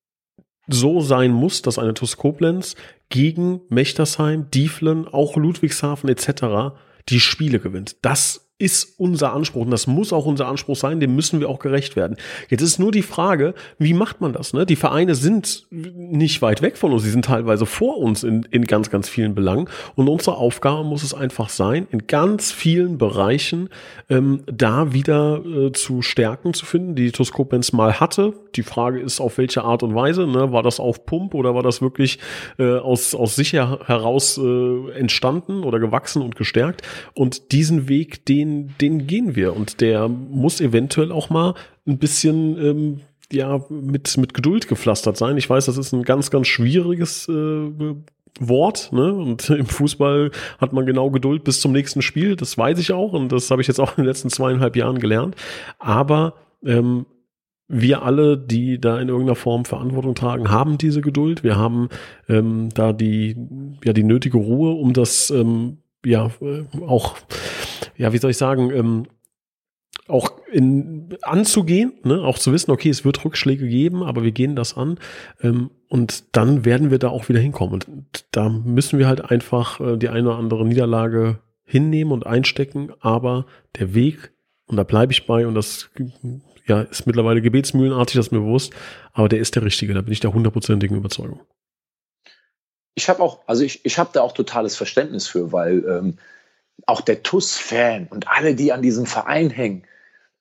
[0.66, 2.76] so sein muss, dass eine TuS Koblenz
[3.08, 6.76] gegen Mechtersheim, Dieflen, auch Ludwigshafen etc.
[7.08, 7.96] die Spiele gewinnt.
[8.02, 11.58] Das ist unser Anspruch und das muss auch unser Anspruch sein, dem müssen wir auch
[11.58, 12.16] gerecht werden.
[12.48, 14.52] Jetzt ist nur die Frage, wie macht man das?
[14.52, 14.66] Ne?
[14.66, 18.66] Die Vereine sind nicht weit weg von uns, sie sind teilweise vor uns in, in
[18.66, 23.70] ganz, ganz vielen Belangen und unsere Aufgabe muss es einfach sein, in ganz vielen Bereichen
[24.10, 28.34] ähm, da wieder äh, zu Stärken zu finden, die Toskopens mal hatte.
[28.56, 30.52] Die Frage ist, auf welche Art und Weise, ne?
[30.52, 32.18] war das auf Pump oder war das wirklich
[32.58, 36.82] äh, aus, aus sich heraus äh, entstanden oder gewachsen und gestärkt?
[37.14, 41.54] Und diesen Weg, den den, den gehen wir und der muss eventuell auch mal
[41.86, 43.00] ein bisschen ähm,
[43.32, 45.36] ja mit mit Geduld gepflastert sein.
[45.36, 47.94] Ich weiß, das ist ein ganz ganz schwieriges äh,
[48.38, 49.12] Wort, ne?
[49.12, 52.36] Und im Fußball hat man genau Geduld bis zum nächsten Spiel.
[52.36, 54.98] Das weiß ich auch und das habe ich jetzt auch in den letzten zweieinhalb Jahren
[54.98, 55.36] gelernt.
[55.78, 56.34] Aber
[56.64, 57.06] ähm,
[57.72, 61.44] wir alle, die da in irgendeiner Form Verantwortung tragen, haben diese Geduld.
[61.44, 61.88] Wir haben
[62.28, 63.36] ähm, da die
[63.84, 66.30] ja die nötige Ruhe, um das ähm, ja
[66.86, 67.16] auch
[68.00, 69.06] ja, wie soll ich sagen, ähm,
[70.08, 72.22] auch in, anzugehen, ne?
[72.22, 74.98] auch zu wissen, okay, es wird Rückschläge geben, aber wir gehen das an
[75.42, 77.82] ähm, und dann werden wir da auch wieder hinkommen.
[77.86, 82.90] Und da müssen wir halt einfach äh, die eine oder andere Niederlage hinnehmen und einstecken,
[83.00, 83.44] aber
[83.78, 84.32] der Weg,
[84.64, 85.90] und da bleibe ich bei, und das
[86.66, 88.72] ja, ist mittlerweile gebetsmühlenartig, das ist mir bewusst,
[89.12, 91.40] aber der ist der richtige, da bin ich der hundertprozentigen Überzeugung.
[92.94, 96.18] Ich habe auch, also ich, ich habe da auch totales Verständnis für, weil ähm,
[96.86, 99.84] auch der TUS-Fan und alle, die an diesem Verein hängen,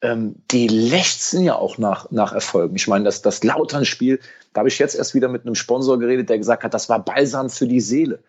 [0.02, 2.76] ähm, die lechzen ja auch nach, nach Erfolgen.
[2.76, 4.20] Ich meine, das, das Lautern-Spiel,
[4.54, 7.04] da habe ich jetzt erst wieder mit einem Sponsor geredet, der gesagt hat, das war
[7.04, 8.20] Balsam für die Seele.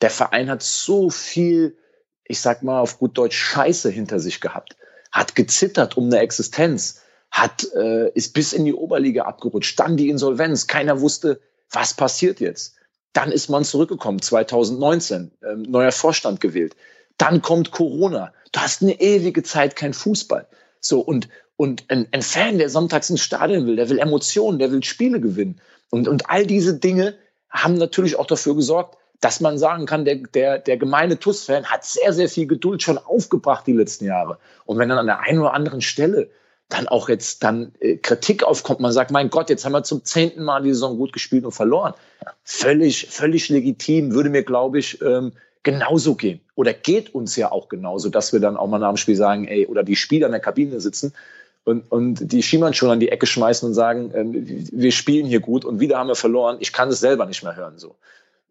[0.00, 1.76] Der Verein hat so viel,
[2.24, 4.76] ich sag mal auf gut Deutsch, Scheiße hinter sich gehabt,
[5.12, 10.08] hat gezittert um eine Existenz, hat, äh, ist bis in die Oberliga abgerutscht, dann die
[10.08, 12.76] Insolvenz, keiner wusste, was passiert jetzt.
[13.18, 16.76] Dann ist man zurückgekommen, 2019, ähm, neuer Vorstand gewählt.
[17.16, 18.32] Dann kommt Corona.
[18.52, 20.46] Du hast eine ewige Zeit kein Fußball.
[20.78, 24.70] So, und, und ein, ein Fan, der sonntags ins Stadion will, der will Emotionen, der
[24.70, 25.60] will Spiele gewinnen.
[25.90, 27.16] Und, und all diese Dinge
[27.50, 31.84] haben natürlich auch dafür gesorgt, dass man sagen kann, der, der, der gemeine TUS-Fan hat
[31.84, 34.38] sehr, sehr viel Geduld schon aufgebracht die letzten Jahre.
[34.64, 36.30] Und wenn dann an der einen oder anderen Stelle
[36.68, 40.04] dann auch jetzt dann äh, Kritik aufkommt, man sagt, mein Gott, jetzt haben wir zum
[40.04, 41.94] zehnten Mal die Saison gut gespielt und verloren.
[42.44, 46.40] Völlig, völlig legitim, würde mir, glaube ich, ähm, genauso gehen.
[46.54, 49.46] Oder geht uns ja auch genauso, dass wir dann auch mal nach dem Spiel sagen,
[49.46, 51.14] ey, oder die Spieler in der Kabine sitzen
[51.64, 55.40] und, und die Schiemann schon an die Ecke schmeißen und sagen, ähm, wir spielen hier
[55.40, 56.58] gut und wieder haben wir verloren.
[56.60, 57.78] Ich kann es selber nicht mehr hören.
[57.78, 57.96] So.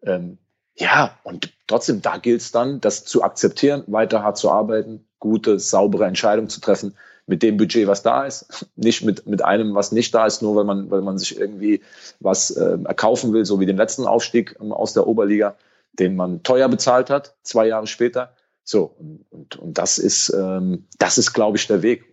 [0.02, 0.38] Ähm,
[0.76, 5.58] ja, und trotzdem, da gilt es dann, das zu akzeptieren, weiter hart zu arbeiten, gute,
[5.58, 6.94] saubere Entscheidungen zu treffen
[7.28, 10.56] mit dem Budget, was da ist, nicht mit, mit einem, was nicht da ist, nur
[10.56, 11.82] weil man, weil man sich irgendwie
[12.20, 15.56] was äh, erkaufen will, so wie den letzten Aufstieg ähm, aus der Oberliga,
[15.92, 18.34] den man teuer bezahlt hat, zwei Jahre später.
[18.64, 22.04] So, und, und, und das ist, ähm, das ist, glaube ich, der Weg.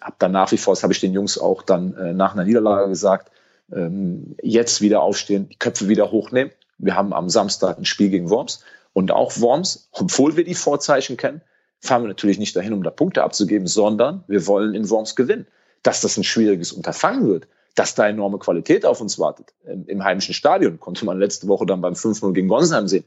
[0.00, 2.44] Ab dann nach wie vor, das habe ich den Jungs auch dann äh, nach einer
[2.44, 3.32] Niederlage gesagt,
[3.72, 6.52] ähm, jetzt wieder aufstehen, die Köpfe wieder hochnehmen.
[6.78, 11.16] Wir haben am Samstag ein Spiel gegen Worms und auch Worms, obwohl wir die Vorzeichen
[11.16, 11.42] kennen,
[11.80, 15.46] fahren wir natürlich nicht dahin, um da Punkte abzugeben, sondern wir wollen in Worms gewinnen.
[15.82, 19.54] Dass das ein schwieriges Unterfangen wird, dass da enorme Qualität auf uns wartet.
[19.64, 23.04] Im, im heimischen Stadion konnte man letzte Woche dann beim 5-0 gegen Gonsenheim sehen.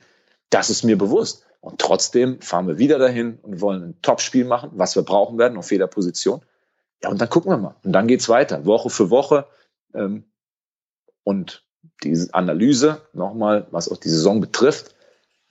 [0.50, 1.46] Das ist mir bewusst.
[1.62, 5.58] Und trotzdem fahren wir wieder dahin und wollen ein Top-Spiel machen, was wir brauchen werden
[5.58, 6.42] auf jeder Position.
[7.02, 7.76] Ja, und dann gucken wir mal.
[7.84, 9.46] Und dann geht's weiter, Woche für Woche.
[9.94, 10.26] Ähm,
[11.24, 11.64] und
[12.04, 14.96] diese Analyse, nochmal, was auch die Saison betrifft,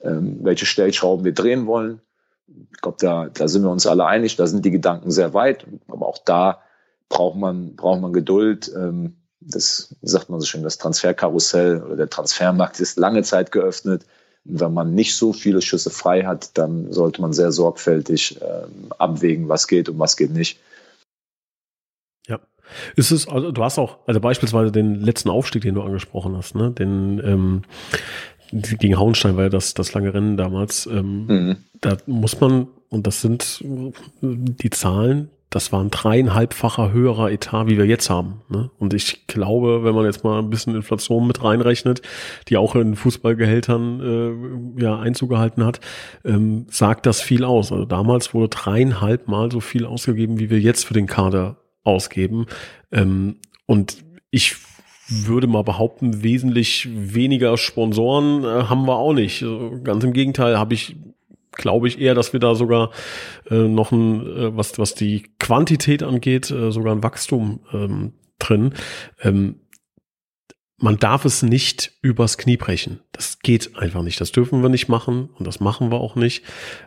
[0.01, 2.01] ähm, welche Stellschrauben wir drehen wollen.
[2.47, 5.67] Ich glaube, da, da sind wir uns alle einig, da sind die Gedanken sehr weit,
[5.89, 6.61] aber auch da
[7.09, 8.73] braucht man, braucht man Geduld.
[8.75, 14.05] Ähm, das sagt man so schön, das Transferkarussell oder der Transfermarkt ist lange Zeit geöffnet.
[14.45, 18.93] Und wenn man nicht so viele Schüsse frei hat, dann sollte man sehr sorgfältig ähm,
[18.99, 20.59] abwägen, was geht und was geht nicht.
[22.27, 22.41] Ja.
[22.97, 26.55] Ist es, also du hast auch, also beispielsweise den letzten Aufstieg, den du angesprochen hast,
[26.55, 26.71] ne?
[26.71, 27.63] Den ähm,
[28.53, 30.87] gegen Hauenstein war ja das, das lange Rennen damals.
[30.87, 31.57] Ähm, mhm.
[31.81, 33.65] Da muss man, und das sind
[34.21, 38.41] die Zahlen, das war ein dreieinhalbfacher höherer Etat, wie wir jetzt haben.
[38.49, 38.71] Ne?
[38.79, 42.01] Und ich glaube, wenn man jetzt mal ein bisschen Inflation mit reinrechnet,
[42.49, 45.81] die auch in Fußballgehältern äh, ja Einzug gehalten hat,
[46.25, 47.71] ähm, sagt das viel aus.
[47.71, 52.47] Also damals wurde dreieinhalb Mal so viel ausgegeben, wie wir jetzt für den Kader ausgeben.
[52.91, 53.37] Ähm,
[53.67, 53.99] und
[54.31, 54.57] ich
[55.09, 59.43] würde mal behaupten, wesentlich weniger Sponsoren äh, haben wir auch nicht.
[59.43, 60.97] Also ganz im Gegenteil, habe ich
[61.53, 62.91] glaube ich eher, dass wir da sogar
[63.51, 68.75] äh, noch ein, äh, was, was die Quantität angeht, äh, sogar ein Wachstum ähm, drin.
[69.23, 69.57] Ähm,
[70.83, 72.99] man darf es nicht übers Knie brechen.
[73.12, 74.21] Das geht einfach nicht.
[74.21, 76.42] Das dürfen wir nicht machen und das machen wir auch nicht.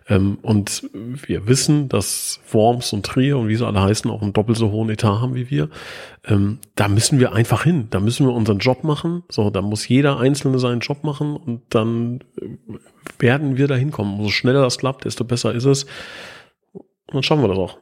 [0.10, 4.34] Ähm, und wir wissen, dass Worms und Trier und wie sie alle heißen auch einen
[4.34, 5.70] doppelt so hohen Etat haben wie wir.
[6.26, 7.88] Ähm, da müssen wir einfach hin.
[7.90, 9.24] Da müssen wir unseren Job machen.
[9.30, 12.76] So, da muss jeder Einzelne seinen Job machen und dann äh,
[13.20, 14.20] werden wir da hinkommen.
[14.20, 15.86] Umso schneller das klappt, desto besser ist es.
[16.74, 17.78] Und dann schauen wir das auch.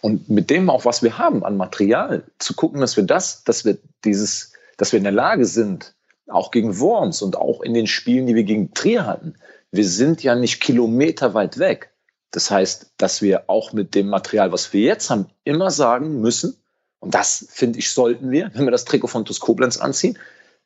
[0.00, 3.66] Und mit dem auch, was wir haben an Material, zu gucken, dass wir das, dass
[3.66, 5.94] wir dieses dass wir in der Lage sind,
[6.26, 9.34] auch gegen Worms und auch in den Spielen, die wir gegen Trier hatten,
[9.70, 11.92] wir sind ja nicht Kilometer weit weg.
[12.30, 16.56] Das heißt, dass wir auch mit dem Material, was wir jetzt haben, immer sagen müssen,
[16.98, 20.18] und das finde ich, sollten wir, wenn wir das Trikot von TuS Koblenz anziehen,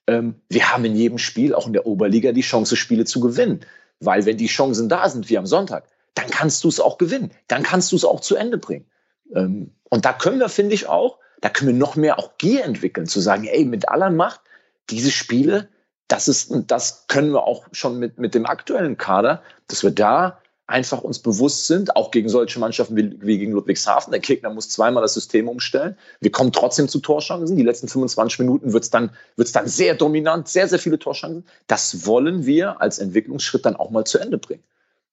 [0.07, 3.61] ähm, wir haben in jedem Spiel, auch in der Oberliga, die Chance, Spiele zu gewinnen.
[3.99, 7.33] Weil wenn die Chancen da sind, wie am Sonntag, dann kannst du es auch gewinnen.
[7.49, 8.87] Dann kannst du es auch zu Ende bringen.
[9.35, 12.65] Ähm, und da können wir, finde ich, auch da können wir noch mehr auch Gier
[12.65, 14.41] entwickeln, zu sagen, ey, mit aller Macht,
[14.89, 15.69] diese Spiele,
[16.09, 20.39] das ist, das können wir auch schon mit, mit dem aktuellen Kader, dass wir da
[20.67, 24.11] einfach uns bewusst sind, auch gegen solche Mannschaften wie, wie gegen Ludwigshafen.
[24.11, 25.99] Der Gegner muss zweimal das System umstellen.
[26.21, 27.59] Wir kommen trotzdem zu Torschancen.
[27.59, 31.45] Die letzten 25 Minuten wird es dann, wird's dann sehr dominant, sehr, sehr viele Torschancen.
[31.67, 34.63] Das wollen wir als Entwicklungsschritt dann auch mal zu Ende bringen.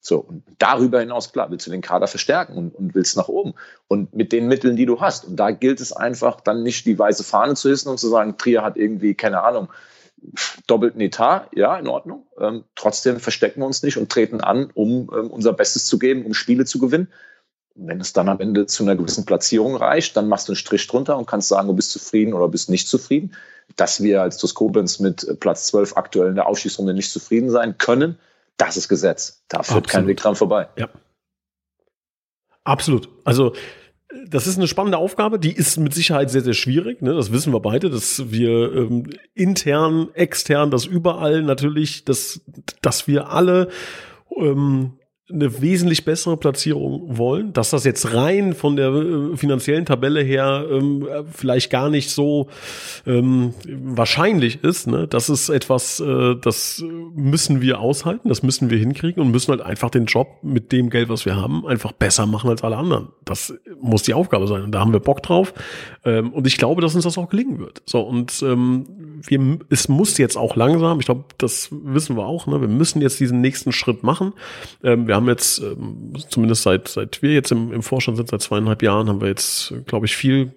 [0.04, 3.54] So, und darüber hinaus, klar, willst du den Kader verstärken und, und willst nach oben.
[3.88, 5.26] Und mit den Mitteln, die du hast.
[5.26, 8.36] Und da gilt es einfach, dann nicht die weiße Fahne zu hissen und zu sagen,
[8.36, 9.70] Trier hat irgendwie, keine Ahnung,
[10.66, 12.26] doppelten Etat, ja, in Ordnung.
[12.40, 16.26] Ähm, trotzdem verstecken wir uns nicht und treten an, um ähm, unser Bestes zu geben,
[16.26, 17.08] um Spiele zu gewinnen.
[17.76, 20.58] Und wenn es dann am Ende zu einer gewissen Platzierung reicht, dann machst du einen
[20.58, 23.36] Strich drunter und kannst sagen, du bist zufrieden oder bist nicht zufrieden.
[23.76, 28.18] Dass wir als Tuskobens mit Platz 12 aktuell in der Aufschießrunde nicht zufrieden sein können,
[28.62, 29.44] das ist Gesetz.
[29.48, 29.88] Da führt Absolut.
[29.88, 30.68] kein Weg dran vorbei.
[30.78, 30.88] Ja.
[32.64, 33.10] Absolut.
[33.26, 33.54] Also
[34.28, 37.02] das ist eine spannende Aufgabe, die ist mit Sicherheit sehr, sehr schwierig.
[37.02, 37.14] Ne?
[37.16, 42.42] Das wissen wir beide, dass wir ähm, intern, extern, das überall natürlich, dass,
[42.82, 43.70] dass wir alle
[44.38, 45.00] ähm,
[45.32, 50.66] eine wesentlich bessere Platzierung wollen, dass das jetzt rein von der äh, finanziellen Tabelle her
[50.70, 52.48] ähm, vielleicht gar nicht so
[53.06, 54.88] ähm, wahrscheinlich ist.
[54.88, 55.08] Ne?
[55.08, 56.84] Das ist etwas, äh, das
[57.16, 60.90] müssen wir aushalten, das müssen wir hinkriegen und müssen halt einfach den Job mit dem
[60.90, 63.10] Geld, was wir haben, einfach besser machen als alle anderen.
[63.26, 65.54] Das muss die Aufgabe sein und da haben wir Bock drauf
[66.06, 67.82] ähm, und ich glaube, dass uns das auch gelingen wird.
[67.86, 68.86] So und ähm,
[69.28, 72.62] wir, es muss jetzt auch langsam, ich glaube, das wissen wir auch, ne?
[72.62, 74.34] wir müssen jetzt diesen nächsten Schritt machen.
[74.84, 78.42] Ähm, wir haben jetzt, ähm, zumindest seit, seit wir jetzt im, im Vorstand sind, seit
[78.42, 80.54] zweieinhalb Jahren, haben wir jetzt, glaube ich, viel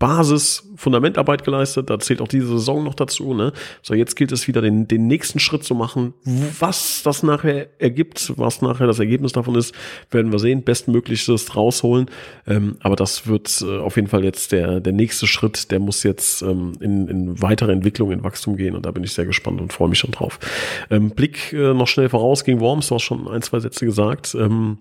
[0.00, 1.90] Basis, Fundamentarbeit geleistet.
[1.90, 3.34] Da zählt auch diese Saison noch dazu.
[3.34, 3.52] Ne?
[3.82, 6.14] So, jetzt gilt es wieder, den, den nächsten Schritt zu machen.
[6.58, 9.74] Was das nachher ergibt, was nachher das Ergebnis davon ist,
[10.10, 10.62] werden wir sehen.
[10.62, 12.06] Bestmöglichstes rausholen.
[12.46, 15.70] Ähm, aber das wird äh, auf jeden Fall jetzt der, der nächste Schritt.
[15.70, 18.74] Der muss jetzt ähm, in, in weitere Entwicklung, in Wachstum gehen.
[18.74, 20.40] Und da bin ich sehr gespannt und freue mich schon drauf.
[20.88, 22.88] Ähm, Blick äh, noch schnell voraus gegen Worms.
[22.88, 24.34] Du hast schon ein, zwei Sätze gesagt.
[24.34, 24.78] Ähm,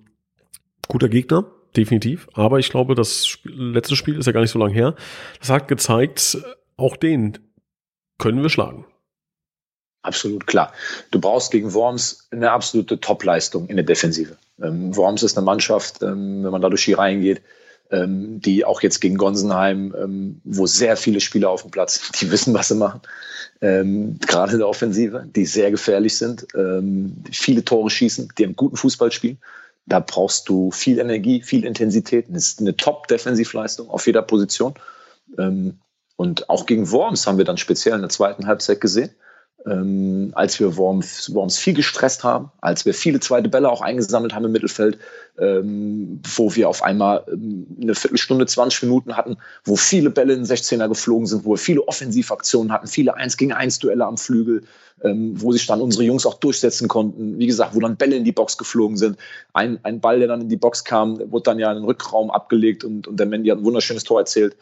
[0.87, 1.43] guter Gegner
[1.75, 2.27] definitiv.
[2.33, 4.95] Aber ich glaube, das letzte Spiel ist ja gar nicht so lange her.
[5.39, 6.37] Das hat gezeigt,
[6.77, 7.37] auch den
[8.17, 8.85] können wir schlagen.
[10.01, 10.71] Absolut klar.
[11.11, 14.37] Du brauchst gegen Worms eine absolute Topleistung in der Defensive.
[14.61, 17.41] Ähm, Worms ist eine Mannschaft, ähm, wenn man da durch die Reihen geht,
[17.91, 22.21] ähm, die auch jetzt gegen Gonsenheim, ähm, wo sehr viele Spieler auf dem Platz sind,
[22.21, 23.01] die wissen, was sie machen.
[23.61, 26.47] Gerade in der Offensive, die sehr gefährlich sind,
[27.33, 29.37] viele Tore schießen, die einen guten Fußball spielen.
[29.89, 32.27] Da brauchst du viel Energie, viel Intensität.
[32.29, 34.75] Das ist eine Top-Defensivleistung auf jeder Position.
[35.37, 35.79] Ähm,
[36.15, 39.09] und auch gegen Worms haben wir dann speziell in der zweiten Halbzeit gesehen,
[39.65, 44.33] ähm, als wir Worms, Worms viel gestresst haben, als wir viele zweite Bälle auch eingesammelt
[44.33, 44.97] haben im Mittelfeld,
[45.37, 50.43] ähm, wo wir auf einmal ähm, eine Viertelstunde, 20 Minuten hatten, wo viele Bälle in
[50.43, 54.17] den 16er geflogen sind, wo wir viele Offensivaktionen hatten, viele 1 gegen 1 Duelle am
[54.17, 54.63] Flügel,
[55.03, 57.37] ähm, wo sich dann unsere Jungs auch durchsetzen konnten.
[57.37, 59.17] Wie gesagt, wo dann Bälle in die Box geflogen sind.
[59.53, 62.31] Ein, ein Ball, der dann in die Box kam, wurde dann ja in den Rückraum
[62.31, 64.55] abgelegt und, und der Mandy hat ein wunderschönes Tor erzählt.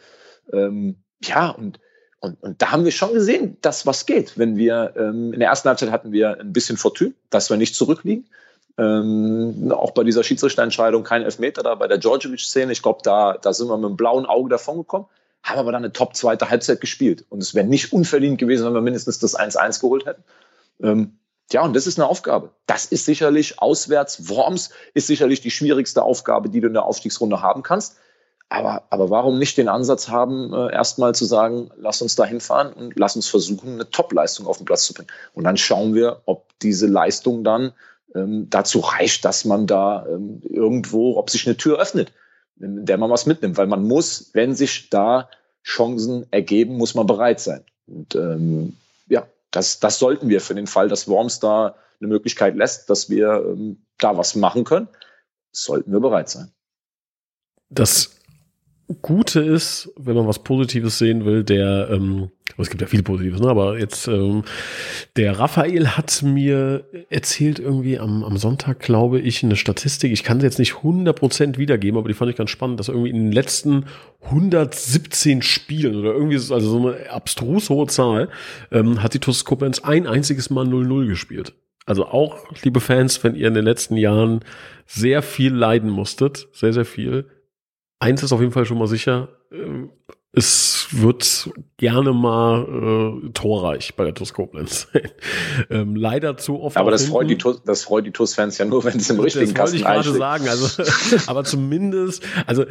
[0.52, 1.78] Ähm, ja, und
[2.20, 4.36] und, und da haben wir schon gesehen, dass was geht.
[4.36, 7.74] Wenn wir ähm, in der ersten Halbzeit hatten wir ein bisschen Fortune, dass wir nicht
[7.74, 8.26] zurückliegen.
[8.76, 12.72] Ähm, auch bei dieser Schiedsrichterentscheidung kein Elfmeter da, bei der Djordjevic-Szene.
[12.72, 15.06] Ich glaube, da, da sind wir mit einem blauen Auge davon gekommen,
[15.42, 17.24] haben aber dann eine top zweite Halbzeit gespielt.
[17.28, 20.24] Und es wäre nicht unverdient gewesen, wenn wir mindestens das 1-1 geholt hätten.
[20.82, 21.18] Ähm,
[21.52, 22.50] ja, und das ist eine Aufgabe.
[22.66, 24.28] Das ist sicherlich auswärts.
[24.28, 27.96] Worms ist sicherlich die schwierigste Aufgabe, die du in der Aufstiegsrunde haben kannst.
[28.50, 32.72] Aber, aber warum nicht den Ansatz haben, äh, erstmal zu sagen, lass uns da hinfahren
[32.72, 35.08] und lass uns versuchen, eine Top-Leistung auf den Platz zu bringen.
[35.34, 37.72] Und dann schauen wir, ob diese Leistung dann
[38.14, 42.12] ähm, dazu reicht, dass man da ähm, irgendwo, ob sich eine Tür öffnet,
[42.58, 43.58] in der man was mitnimmt.
[43.58, 45.28] Weil man muss, wenn sich da
[45.62, 47.64] Chancen ergeben, muss man bereit sein.
[47.86, 52.56] Und ähm, ja, das, das sollten wir für den Fall, dass Worms da eine Möglichkeit
[52.56, 54.88] lässt, dass wir ähm, da was machen können,
[55.52, 56.50] sollten wir bereit sein.
[57.68, 58.17] Das
[59.02, 63.38] Gute ist, wenn man was Positives sehen will, der, ähm, es gibt ja viel Positives,
[63.38, 63.48] ne?
[63.48, 64.44] aber jetzt, ähm,
[65.16, 70.40] der Raphael hat mir erzählt irgendwie am, am Sonntag, glaube ich, eine Statistik, ich kann
[70.40, 73.32] sie jetzt nicht 100% wiedergeben, aber die fand ich ganz spannend, dass irgendwie in den
[73.32, 73.84] letzten
[74.22, 78.30] 117 Spielen oder irgendwie, also so eine abstrus hohe Zahl,
[78.72, 81.52] ähm, hat die TuS Koblenz ein einziges Mal 0-0 gespielt.
[81.84, 84.40] Also auch, liebe Fans, wenn ihr in den letzten Jahren
[84.86, 87.26] sehr viel leiden musstet, sehr, sehr viel,
[87.98, 89.90] eins ist auf jeden Fall schon mal sicher, ähm,
[90.32, 94.86] es wird gerne mal äh, torreich bei der TuS Koblenz.
[95.70, 96.76] ähm, leider zu oft.
[96.76, 99.46] Aber das freut, die TuS, das freut die TuS-Fans ja nur, wenn es im richtigen
[99.46, 100.48] das Kasten Das wollte ich gerade sagen.
[100.48, 100.82] Also,
[101.30, 102.66] aber zumindest, also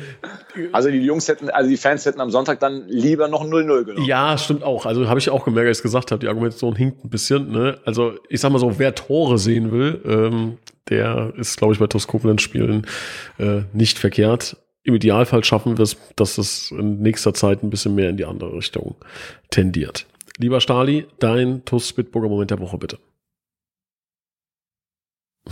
[0.72, 4.06] also die Jungs hätten, also die Fans hätten am Sonntag dann lieber noch 0-0 genommen.
[4.06, 4.86] Ja, stimmt auch.
[4.86, 7.52] Also habe ich auch gemerkt, als ich gesagt habe, die Argumentation hinkt ein bisschen.
[7.52, 7.80] Ne?
[7.86, 10.58] Also ich sag mal so, wer Tore sehen will, ähm,
[10.90, 12.86] der ist, glaube ich, bei TuS Koblenz Spielen
[13.40, 14.58] äh, nicht verkehrt
[14.88, 18.24] im Idealfall schaffen wir es, dass es in nächster Zeit ein bisschen mehr in die
[18.24, 18.96] andere Richtung
[19.50, 20.08] tendiert.
[20.38, 22.98] Lieber Stali, dein TUS Bitburger Moment der Woche bitte.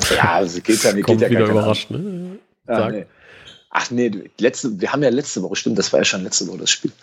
[0.10, 1.06] Ja, also geht ja nicht.
[1.06, 2.39] Kommt geht ja wieder überrascht, ne?
[2.65, 3.06] Ja, nee.
[3.71, 6.60] Ach nee, letzte, wir haben ja letzte Woche, stimmt, das war ja schon letzte Woche
[6.60, 6.93] das Spiel.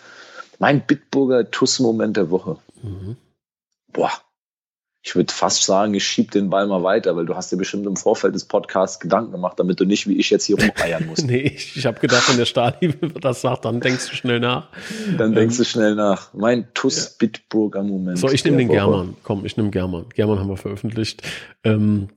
[0.57, 2.57] Mein Bitburger TUS-Moment der Woche.
[2.81, 3.15] Mhm.
[3.91, 4.11] Boah,
[5.05, 7.85] ich würde fast sagen, ich schieb den Ball mal weiter, weil du hast dir bestimmt
[7.85, 11.23] im Vorfeld des Podcasts Gedanken gemacht, damit du nicht wie ich jetzt hier rumeiern musst.
[11.27, 14.69] nee, ich, ich habe gedacht, wenn der Stali das sagt, dann denkst du schnell nach.
[15.17, 16.33] Dann denkst ähm, du schnell nach.
[16.33, 18.17] Mein Tuss Bitburger Moment.
[18.17, 18.77] So, ich nehme den Woche.
[18.77, 19.15] German.
[19.23, 20.05] Komm, ich nehme German.
[20.15, 21.21] German haben wir veröffentlicht.
[21.65, 22.07] Ähm,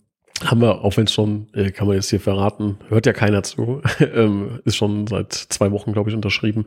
[0.45, 3.43] haben wir, auch wenn es schon, äh, kann man jetzt hier verraten, hört ja keiner
[3.43, 6.67] zu, ähm, ist schon seit zwei Wochen, glaube ich, unterschrieben.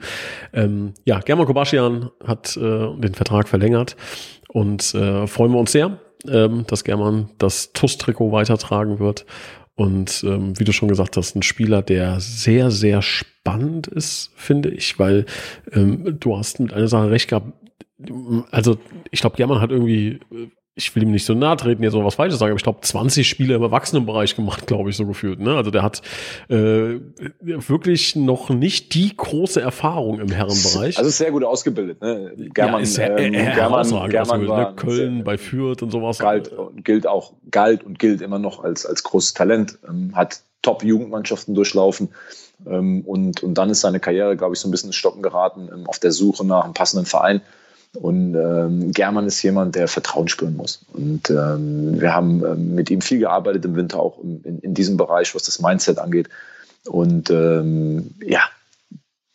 [0.51, 3.95] Ähm, ja, German Kobaschian hat äh, den Vertrag verlängert
[4.49, 9.25] und äh, freuen wir uns sehr, ähm, dass German das TUS-Trikot weitertragen wird.
[9.75, 14.69] Und ähm, wie du schon gesagt hast, ein Spieler, der sehr, sehr spannend ist, finde
[14.69, 15.25] ich, weil
[15.71, 17.53] ähm, du hast mit einer Sache recht gehabt.
[18.51, 18.77] Also
[19.11, 20.47] ich glaube, German hat irgendwie äh,
[20.79, 22.79] ich will ihm nicht so nahe treten, jetzt so was Falsches sagen, aber ich glaube,
[22.81, 25.39] 20 Spiele im Erwachsenenbereich gemacht, glaube ich, so gefühlt.
[25.39, 25.55] Ne?
[25.55, 26.01] Also der hat
[26.47, 26.99] äh,
[27.41, 30.97] wirklich noch nicht die große Erfahrung im Herrenbereich.
[30.97, 32.01] Also ist sehr gut ausgebildet.
[32.01, 32.33] Ne?
[32.53, 34.75] German, ja, ist ähm, German, German war ne?
[34.75, 36.17] Köln bei Fürth und sowas.
[36.19, 40.41] Galt und gilt auch, galt und gilt immer noch als, als großes Talent, ähm, hat
[40.61, 42.09] Top-Jugendmannschaften durchlaufen.
[42.65, 45.69] Ähm, und, und dann ist seine Karriere, glaube ich, so ein bisschen ins Stocken geraten
[45.73, 47.41] ähm, auf der Suche nach einem passenden Verein.
[47.97, 50.85] Und ähm, German ist jemand, der Vertrauen spüren muss.
[50.93, 54.95] Und ähm, wir haben ähm, mit ihm viel gearbeitet im Winter, auch in, in, diesem
[54.95, 56.29] Bereich, was das Mindset angeht.
[56.85, 58.41] Und ähm, ja,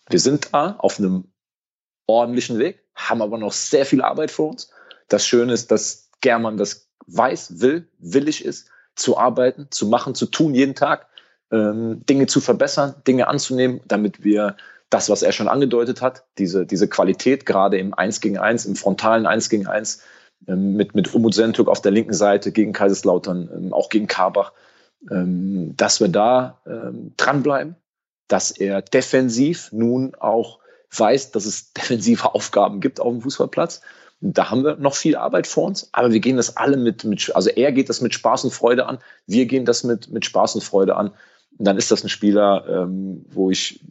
[0.09, 1.25] wir sind da auf einem
[2.07, 4.71] ordentlichen Weg, haben aber noch sehr viel Arbeit vor uns.
[5.09, 10.27] Das Schöne ist, dass German das weiß, will, willig ist, zu arbeiten, zu machen, zu
[10.27, 11.09] tun jeden Tag,
[11.51, 14.57] ähm, Dinge zu verbessern, Dinge anzunehmen, damit wir
[14.91, 18.76] das, was er schon angedeutet hat, diese, diese Qualität, gerade im 1 gegen 1, im
[18.76, 20.01] frontalen 1 gegen 1,
[20.47, 24.53] ähm, mit, mit Umut Sentürk auf der linken Seite gegen Kaiserslautern, ähm, auch gegen Karbach,
[25.11, 26.61] ähm, dass wir da
[27.16, 27.76] dranbleiben,
[28.28, 30.61] dass er defensiv nun auch
[30.91, 33.80] weiß, dass es defensive Aufgaben gibt auf dem Fußballplatz.
[34.20, 37.35] Da haben wir noch viel Arbeit vor uns, aber wir gehen das alle mit, mit
[37.35, 40.55] also er geht das mit Spaß und Freude an, wir gehen das mit, mit Spaß
[40.55, 41.11] und Freude an.
[41.59, 43.85] Und dann ist das ein Spieler, ähm, wo ich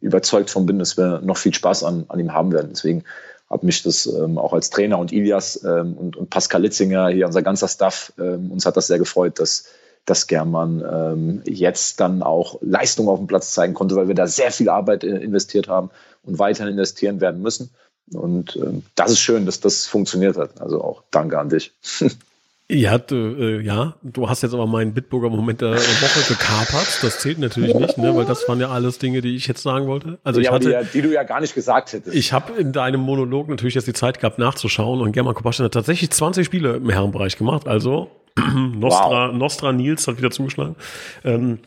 [0.00, 2.70] überzeugt von bin, dass wir noch viel Spaß an, an ihm haben werden.
[2.72, 3.04] Deswegen
[3.50, 7.26] hat mich das ähm, auch als Trainer und Ilias ähm, und, und Pascal Litzinger, hier
[7.26, 9.66] unser ganzer Staff, ähm, uns hat das sehr gefreut, dass,
[10.06, 14.26] dass German ähm, jetzt dann auch Leistung auf dem Platz zeigen konnte, weil wir da
[14.26, 15.90] sehr viel Arbeit äh, investiert haben
[16.24, 17.70] und weiterhin investieren werden müssen.
[18.12, 20.60] Und ähm, das ist schön, dass das funktioniert hat.
[20.60, 21.72] Also auch danke an dich.
[22.70, 26.98] Ja, du, äh, ja, du hast jetzt aber meinen Bitburger Moment der Woche gekapert.
[27.02, 29.86] Das zählt natürlich nicht, ne, weil das waren ja alles Dinge, die ich jetzt sagen
[29.86, 30.18] wollte.
[30.24, 32.16] Also ja, ich hatte, die, die, du ja gar nicht gesagt hättest.
[32.16, 35.72] Ich habe in deinem Monolog natürlich jetzt die Zeit gehabt nachzuschauen und German Kopaschin hat
[35.72, 37.68] tatsächlich 20 Spiele im Herrenbereich gemacht.
[37.68, 38.10] Also
[38.74, 39.34] Nostra, wow.
[39.36, 40.76] Nostra Nils hat wieder zugeschlagen.
[41.22, 41.58] Ähm,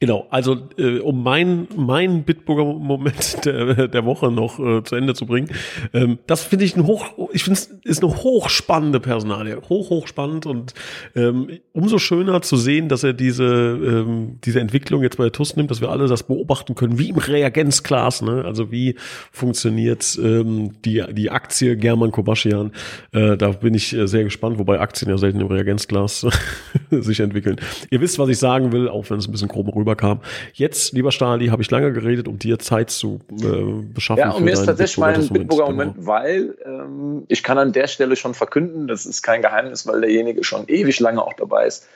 [0.00, 5.14] Genau, also äh, um meinen mein Bitburger Moment der, der Woche noch äh, zu Ende
[5.14, 5.50] zu bringen,
[5.92, 10.46] ähm, das finde ich ein hoch, ich finde es ist eine hochspannende Personalie, hoch hochspannend
[10.46, 10.74] und
[11.14, 15.70] ähm, umso schöner zu sehen, dass er diese ähm, diese Entwicklung jetzt bei TUS nimmt,
[15.70, 18.44] dass wir alle das beobachten können, wie im Reagenzglas, ne?
[18.44, 18.96] Also wie
[19.30, 22.72] funktioniert ähm, die die Aktie German Kobaschian?
[23.12, 26.26] Äh, da bin ich äh, sehr gespannt, wobei Aktien ja selten im Reagenzglas
[26.90, 27.56] sich entwickeln.
[27.90, 30.20] Ihr wisst, was ich sagen will, auch wenn es ein bisschen grob rüber rüberkam.
[30.52, 34.20] Jetzt, lieber Stali, habe ich lange geredet, um dir Zeit zu äh, beschaffen.
[34.20, 36.06] Ja, und mir ist tatsächlich mein Bitburger Moment, genau.
[36.06, 40.44] weil ähm, ich kann an der Stelle schon verkünden, das ist kein Geheimnis, weil derjenige
[40.44, 41.86] schon ewig lange auch dabei ist,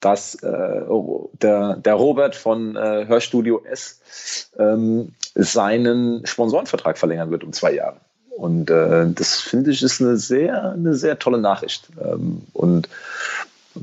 [0.00, 0.82] dass äh,
[1.42, 4.00] der, der Robert von äh, Hörstudio S
[4.58, 7.96] ähm, seinen Sponsorenvertrag verlängern wird um zwei Jahre.
[8.36, 11.88] Und äh, das finde ich ist eine sehr, eine sehr tolle Nachricht.
[12.00, 12.88] Ähm, und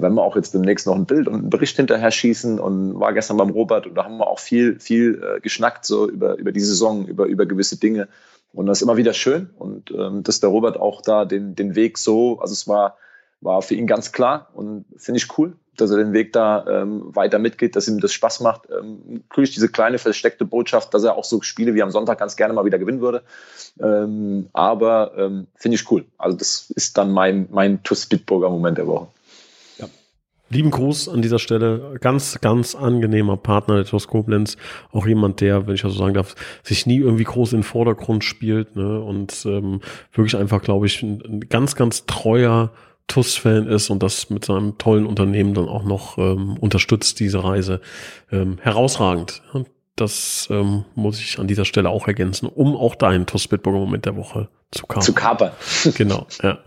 [0.01, 3.13] wenn wir auch jetzt demnächst noch ein Bild und einen Bericht hinterher schießen und war
[3.13, 6.51] gestern beim Robert und da haben wir auch viel, viel äh, geschnackt so über, über
[6.51, 8.07] die Saison, über, über gewisse Dinge.
[8.53, 11.75] Und das ist immer wieder schön und ähm, dass der Robert auch da den, den
[11.75, 12.97] Weg so, also es war,
[13.41, 17.15] war für ihn ganz klar und finde ich cool, dass er den Weg da ähm,
[17.15, 18.69] weiter mitgeht, dass ihm das Spaß macht.
[18.69, 22.35] Ähm, natürlich diese kleine versteckte Botschaft, dass er auch so Spiele wie am Sonntag ganz
[22.35, 23.23] gerne mal wieder gewinnen würde.
[23.79, 26.05] Ähm, aber ähm, finde ich cool.
[26.17, 29.07] Also das ist dann mein, mein TuS Bitburger Moment der Woche.
[30.49, 31.97] Lieben Gruß an dieser Stelle.
[32.01, 34.57] Ganz, ganz angenehmer Partner der TuS Koblenz.
[34.91, 37.63] Auch jemand, der, wenn ich das so sagen darf, sich nie irgendwie groß in den
[37.63, 39.01] Vordergrund spielt ne?
[39.01, 39.81] und ähm,
[40.13, 42.71] wirklich einfach, glaube ich, ein, ein ganz, ganz treuer
[43.07, 47.81] TUS-Fan ist und das mit seinem tollen Unternehmen dann auch noch ähm, unterstützt, diese Reise.
[48.31, 49.41] Ähm, herausragend.
[49.95, 54.15] Das ähm, muss ich an dieser Stelle auch ergänzen, um auch deinen TUS-Bitburger Moment der
[54.15, 55.03] Woche zu kapern.
[55.03, 55.51] Zu kapern.
[55.95, 56.59] genau, ja.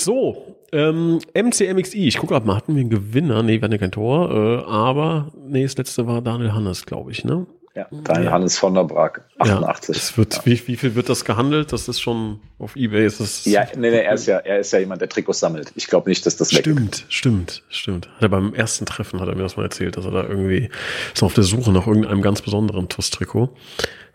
[0.00, 3.42] So, ähm, MCMXI, ich gucke gerade mal, hatten wir einen Gewinner?
[3.42, 7.10] Nee, wir hatten ja kein Tor, äh, aber nee, das letzte war Daniel Hannes, glaube
[7.10, 7.46] ich, ne?
[7.74, 8.30] Ja, Daniel ja.
[8.32, 9.96] Hannes von der Brag, 88.
[9.96, 10.40] Ja, wird, ja.
[10.44, 11.72] wie, wie viel wird das gehandelt?
[11.72, 13.04] Das ist schon auf Ebay.
[13.04, 15.70] Ist das ja, nee, nee, er ist ja, er ist ja jemand, der Trikots sammelt.
[15.76, 17.04] Ich glaube nicht, dass das Stimmt, weggeht.
[17.08, 18.08] stimmt, stimmt.
[18.16, 20.70] Hat er beim ersten Treffen, hat er mir das mal erzählt, dass er da irgendwie
[21.14, 23.50] ist auf der Suche nach irgendeinem ganz besonderen TUS-Trikot.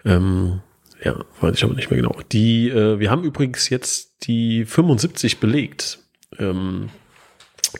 [0.03, 0.61] Ähm,
[1.03, 2.15] ja, weiß ich aber nicht mehr genau.
[2.31, 5.99] Die, äh, wir haben übrigens jetzt die 75 belegt.
[6.39, 6.89] Ähm,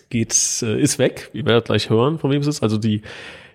[0.09, 1.30] geht's, äh, ist weg.
[1.34, 2.63] Ihr werdet gleich hören, von wem es ist.
[2.63, 3.01] Also die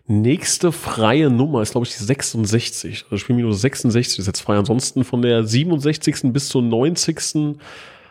[0.06, 3.04] nächste freie Nummer ist, glaube ich, die 66.
[3.04, 4.56] Also Spielminute 66 ist jetzt frei.
[4.56, 6.32] Ansonsten von der 67.
[6.32, 7.56] bis zur 90.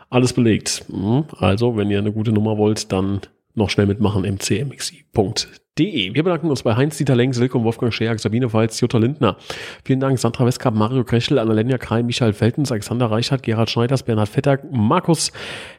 [0.09, 0.85] alles belegt.
[0.87, 1.25] Mhm.
[1.37, 3.21] Also, wenn ihr eine gute Nummer wollt, dann
[3.55, 6.13] noch schnell mitmachen im cmxi.de www.ftf.de.
[6.13, 9.37] Wir bedanken uns bei Heinz-Dieter Lenk, Silke Wolfgang Scheak, Sabine Walz, Jutta Lindner.
[9.83, 14.29] Vielen Dank Sandra Westkamp, Mario Kreschel, Annalenja Krein, Michael Feltens, Alexander Reichert, Gerhard Schneiders, Bernhard
[14.29, 15.31] Vetter, Markus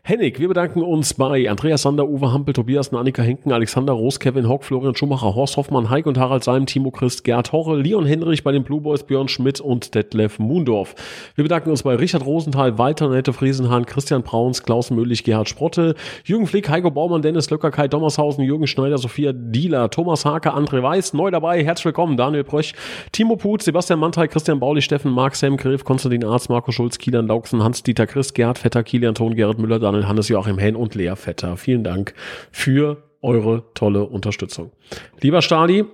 [0.03, 0.41] Hennig.
[0.41, 4.65] Wir bedanken uns bei Andreas Sander, Uwe Hampel, Tobias Annika Henken, Alexander Roos, Kevin Hock,
[4.65, 8.53] Florian Schumacher, Horst Hoffmann, Heik und Harald Salm, Timo Christ, Gerd Horre, Leon Henrich bei
[8.53, 10.95] den Blue Boys, Björn Schmidt und Detlef Mundorf.
[11.35, 15.95] Wir bedanken uns bei Richard Rosenthal, Walter Nette Friesenhahn, Christian Brauns, Klaus Möhlich, Gerhard Sprotte,
[16.25, 20.83] Jürgen Flick, Heiko Baumann, Dennis Löcker, Kai Dommershausen, Jürgen Schneider, Sophia Dieler, Thomas Hake, André
[20.83, 21.65] Weiß, neu dabei.
[21.65, 22.75] Herzlich willkommen, Daniel Bröch,
[23.13, 27.27] Timo Put, Sebastian Mantai, Christian Bauli, Steffen Mark, Sam Griff, Konstantin Arz, Marco Schulz, Kilian
[27.27, 31.15] Lauksen, Hans-Dieter Chris, Gerhard Vetter, Kilian Ton, Gerhard Müller, Daniel Hannes, Joachim Henn und Lea
[31.17, 31.57] Vetter.
[31.57, 32.15] Vielen Dank
[32.51, 34.73] für eure tolle Unterstützung.
[35.21, 35.85] Lieber Stali,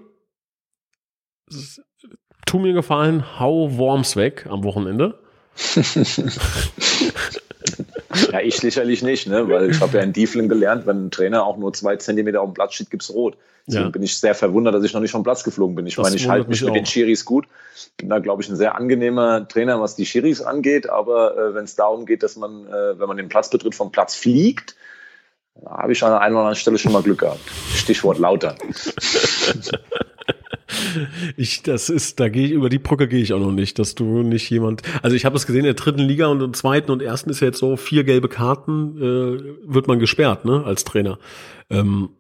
[2.47, 5.19] tu mir gefallen, hau Worms weg am Wochenende.
[8.33, 9.49] ja, ich sicherlich nicht, ne?
[9.49, 12.49] weil ich habe ja in Diefling gelernt, wenn ein Trainer auch nur zwei Zentimeter auf
[12.51, 13.37] dem Platz steht, gibt's rot.
[13.67, 13.91] Deswegen ja.
[13.91, 15.87] bin ich sehr verwundert, dass ich noch nicht vom Platz geflogen bin.
[15.87, 16.75] Ich das meine, ich halte mich mit auch.
[16.75, 17.47] den Schiris gut.
[17.97, 20.89] Bin da, glaube ich, ein sehr angenehmer Trainer, was die Schiris angeht.
[20.89, 23.91] Aber äh, wenn es darum geht, dass man, äh, wenn man den Platz betritt, vom
[23.91, 24.77] Platz fliegt,
[25.65, 27.41] habe ich an einer oder anderen Stelle schon mal Glück gehabt.
[27.75, 28.57] Stichwort lauter.
[31.37, 33.95] Ich, das ist, da gehe ich, über die Brücke gehe ich auch noch nicht, dass
[33.95, 36.91] du nicht jemand, also ich habe es gesehen, in der dritten Liga und im zweiten
[36.91, 40.85] und ersten ist ja jetzt so, vier gelbe Karten, äh, wird man gesperrt, ne, als
[40.85, 41.19] Trainer.
[41.71, 42.11] Ähm,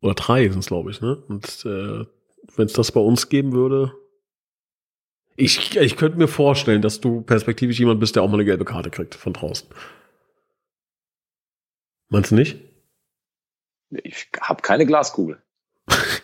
[0.00, 1.16] oder drei sind es, glaube ich, ne?
[1.28, 2.04] Und äh,
[2.56, 3.92] wenn es das bei uns geben würde,
[5.36, 8.64] ich, ich könnte mir vorstellen, dass du perspektivisch jemand bist, der auch mal eine gelbe
[8.64, 9.68] Karte kriegt von draußen.
[12.08, 12.58] Meinst du nicht?
[13.90, 15.42] Ich habe keine Glaskugel.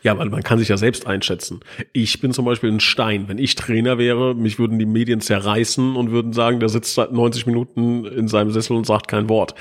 [0.02, 1.60] Ja, weil man kann sich ja selbst einschätzen.
[1.92, 3.28] Ich bin zum Beispiel ein Stein.
[3.28, 7.12] Wenn ich Trainer wäre, mich würden die Medien zerreißen und würden sagen, der sitzt seit
[7.12, 9.54] 90 Minuten in seinem Sessel und sagt kein Wort.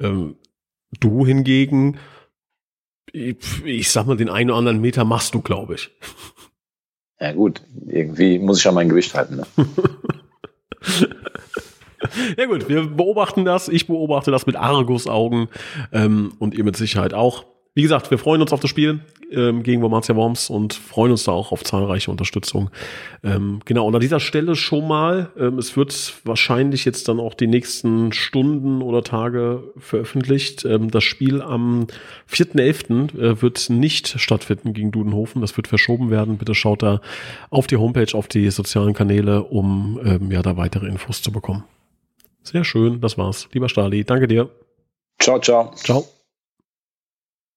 [0.00, 0.36] Ähm,
[1.00, 1.98] du hingegen
[3.14, 5.90] ich, ich sag mal, den einen oder anderen Meter machst du, glaube ich.
[7.20, 9.36] Ja gut, irgendwie muss ich ja mein Gewicht halten.
[9.36, 9.46] Ne?
[12.36, 13.68] ja gut, wir beobachten das.
[13.68, 15.48] Ich beobachte das mit Argusaugen
[15.92, 17.46] ähm, und ihr mit Sicherheit auch.
[17.74, 19.00] Wie gesagt, wir freuen uns auf das Spiel
[19.32, 22.70] ähm, gegen Wormatia Worms und freuen uns da auch auf zahlreiche Unterstützung.
[23.22, 27.34] Ähm, genau, und an dieser Stelle schon mal, ähm, es wird wahrscheinlich jetzt dann auch
[27.34, 30.64] die nächsten Stunden oder Tage veröffentlicht.
[30.64, 31.86] Ähm, das Spiel am
[32.30, 33.18] 4.11.
[33.18, 35.40] Äh, wird nicht stattfinden gegen Dudenhofen.
[35.40, 36.38] Das wird verschoben werden.
[36.38, 37.00] Bitte schaut da
[37.50, 41.64] auf die Homepage, auf die sozialen Kanäle, um ähm, ja da weitere Infos zu bekommen.
[42.42, 43.48] Sehr schön, das war's.
[43.52, 44.50] Lieber Stali, danke dir.
[45.18, 45.72] Ciao, ciao.
[45.74, 46.04] Ciao.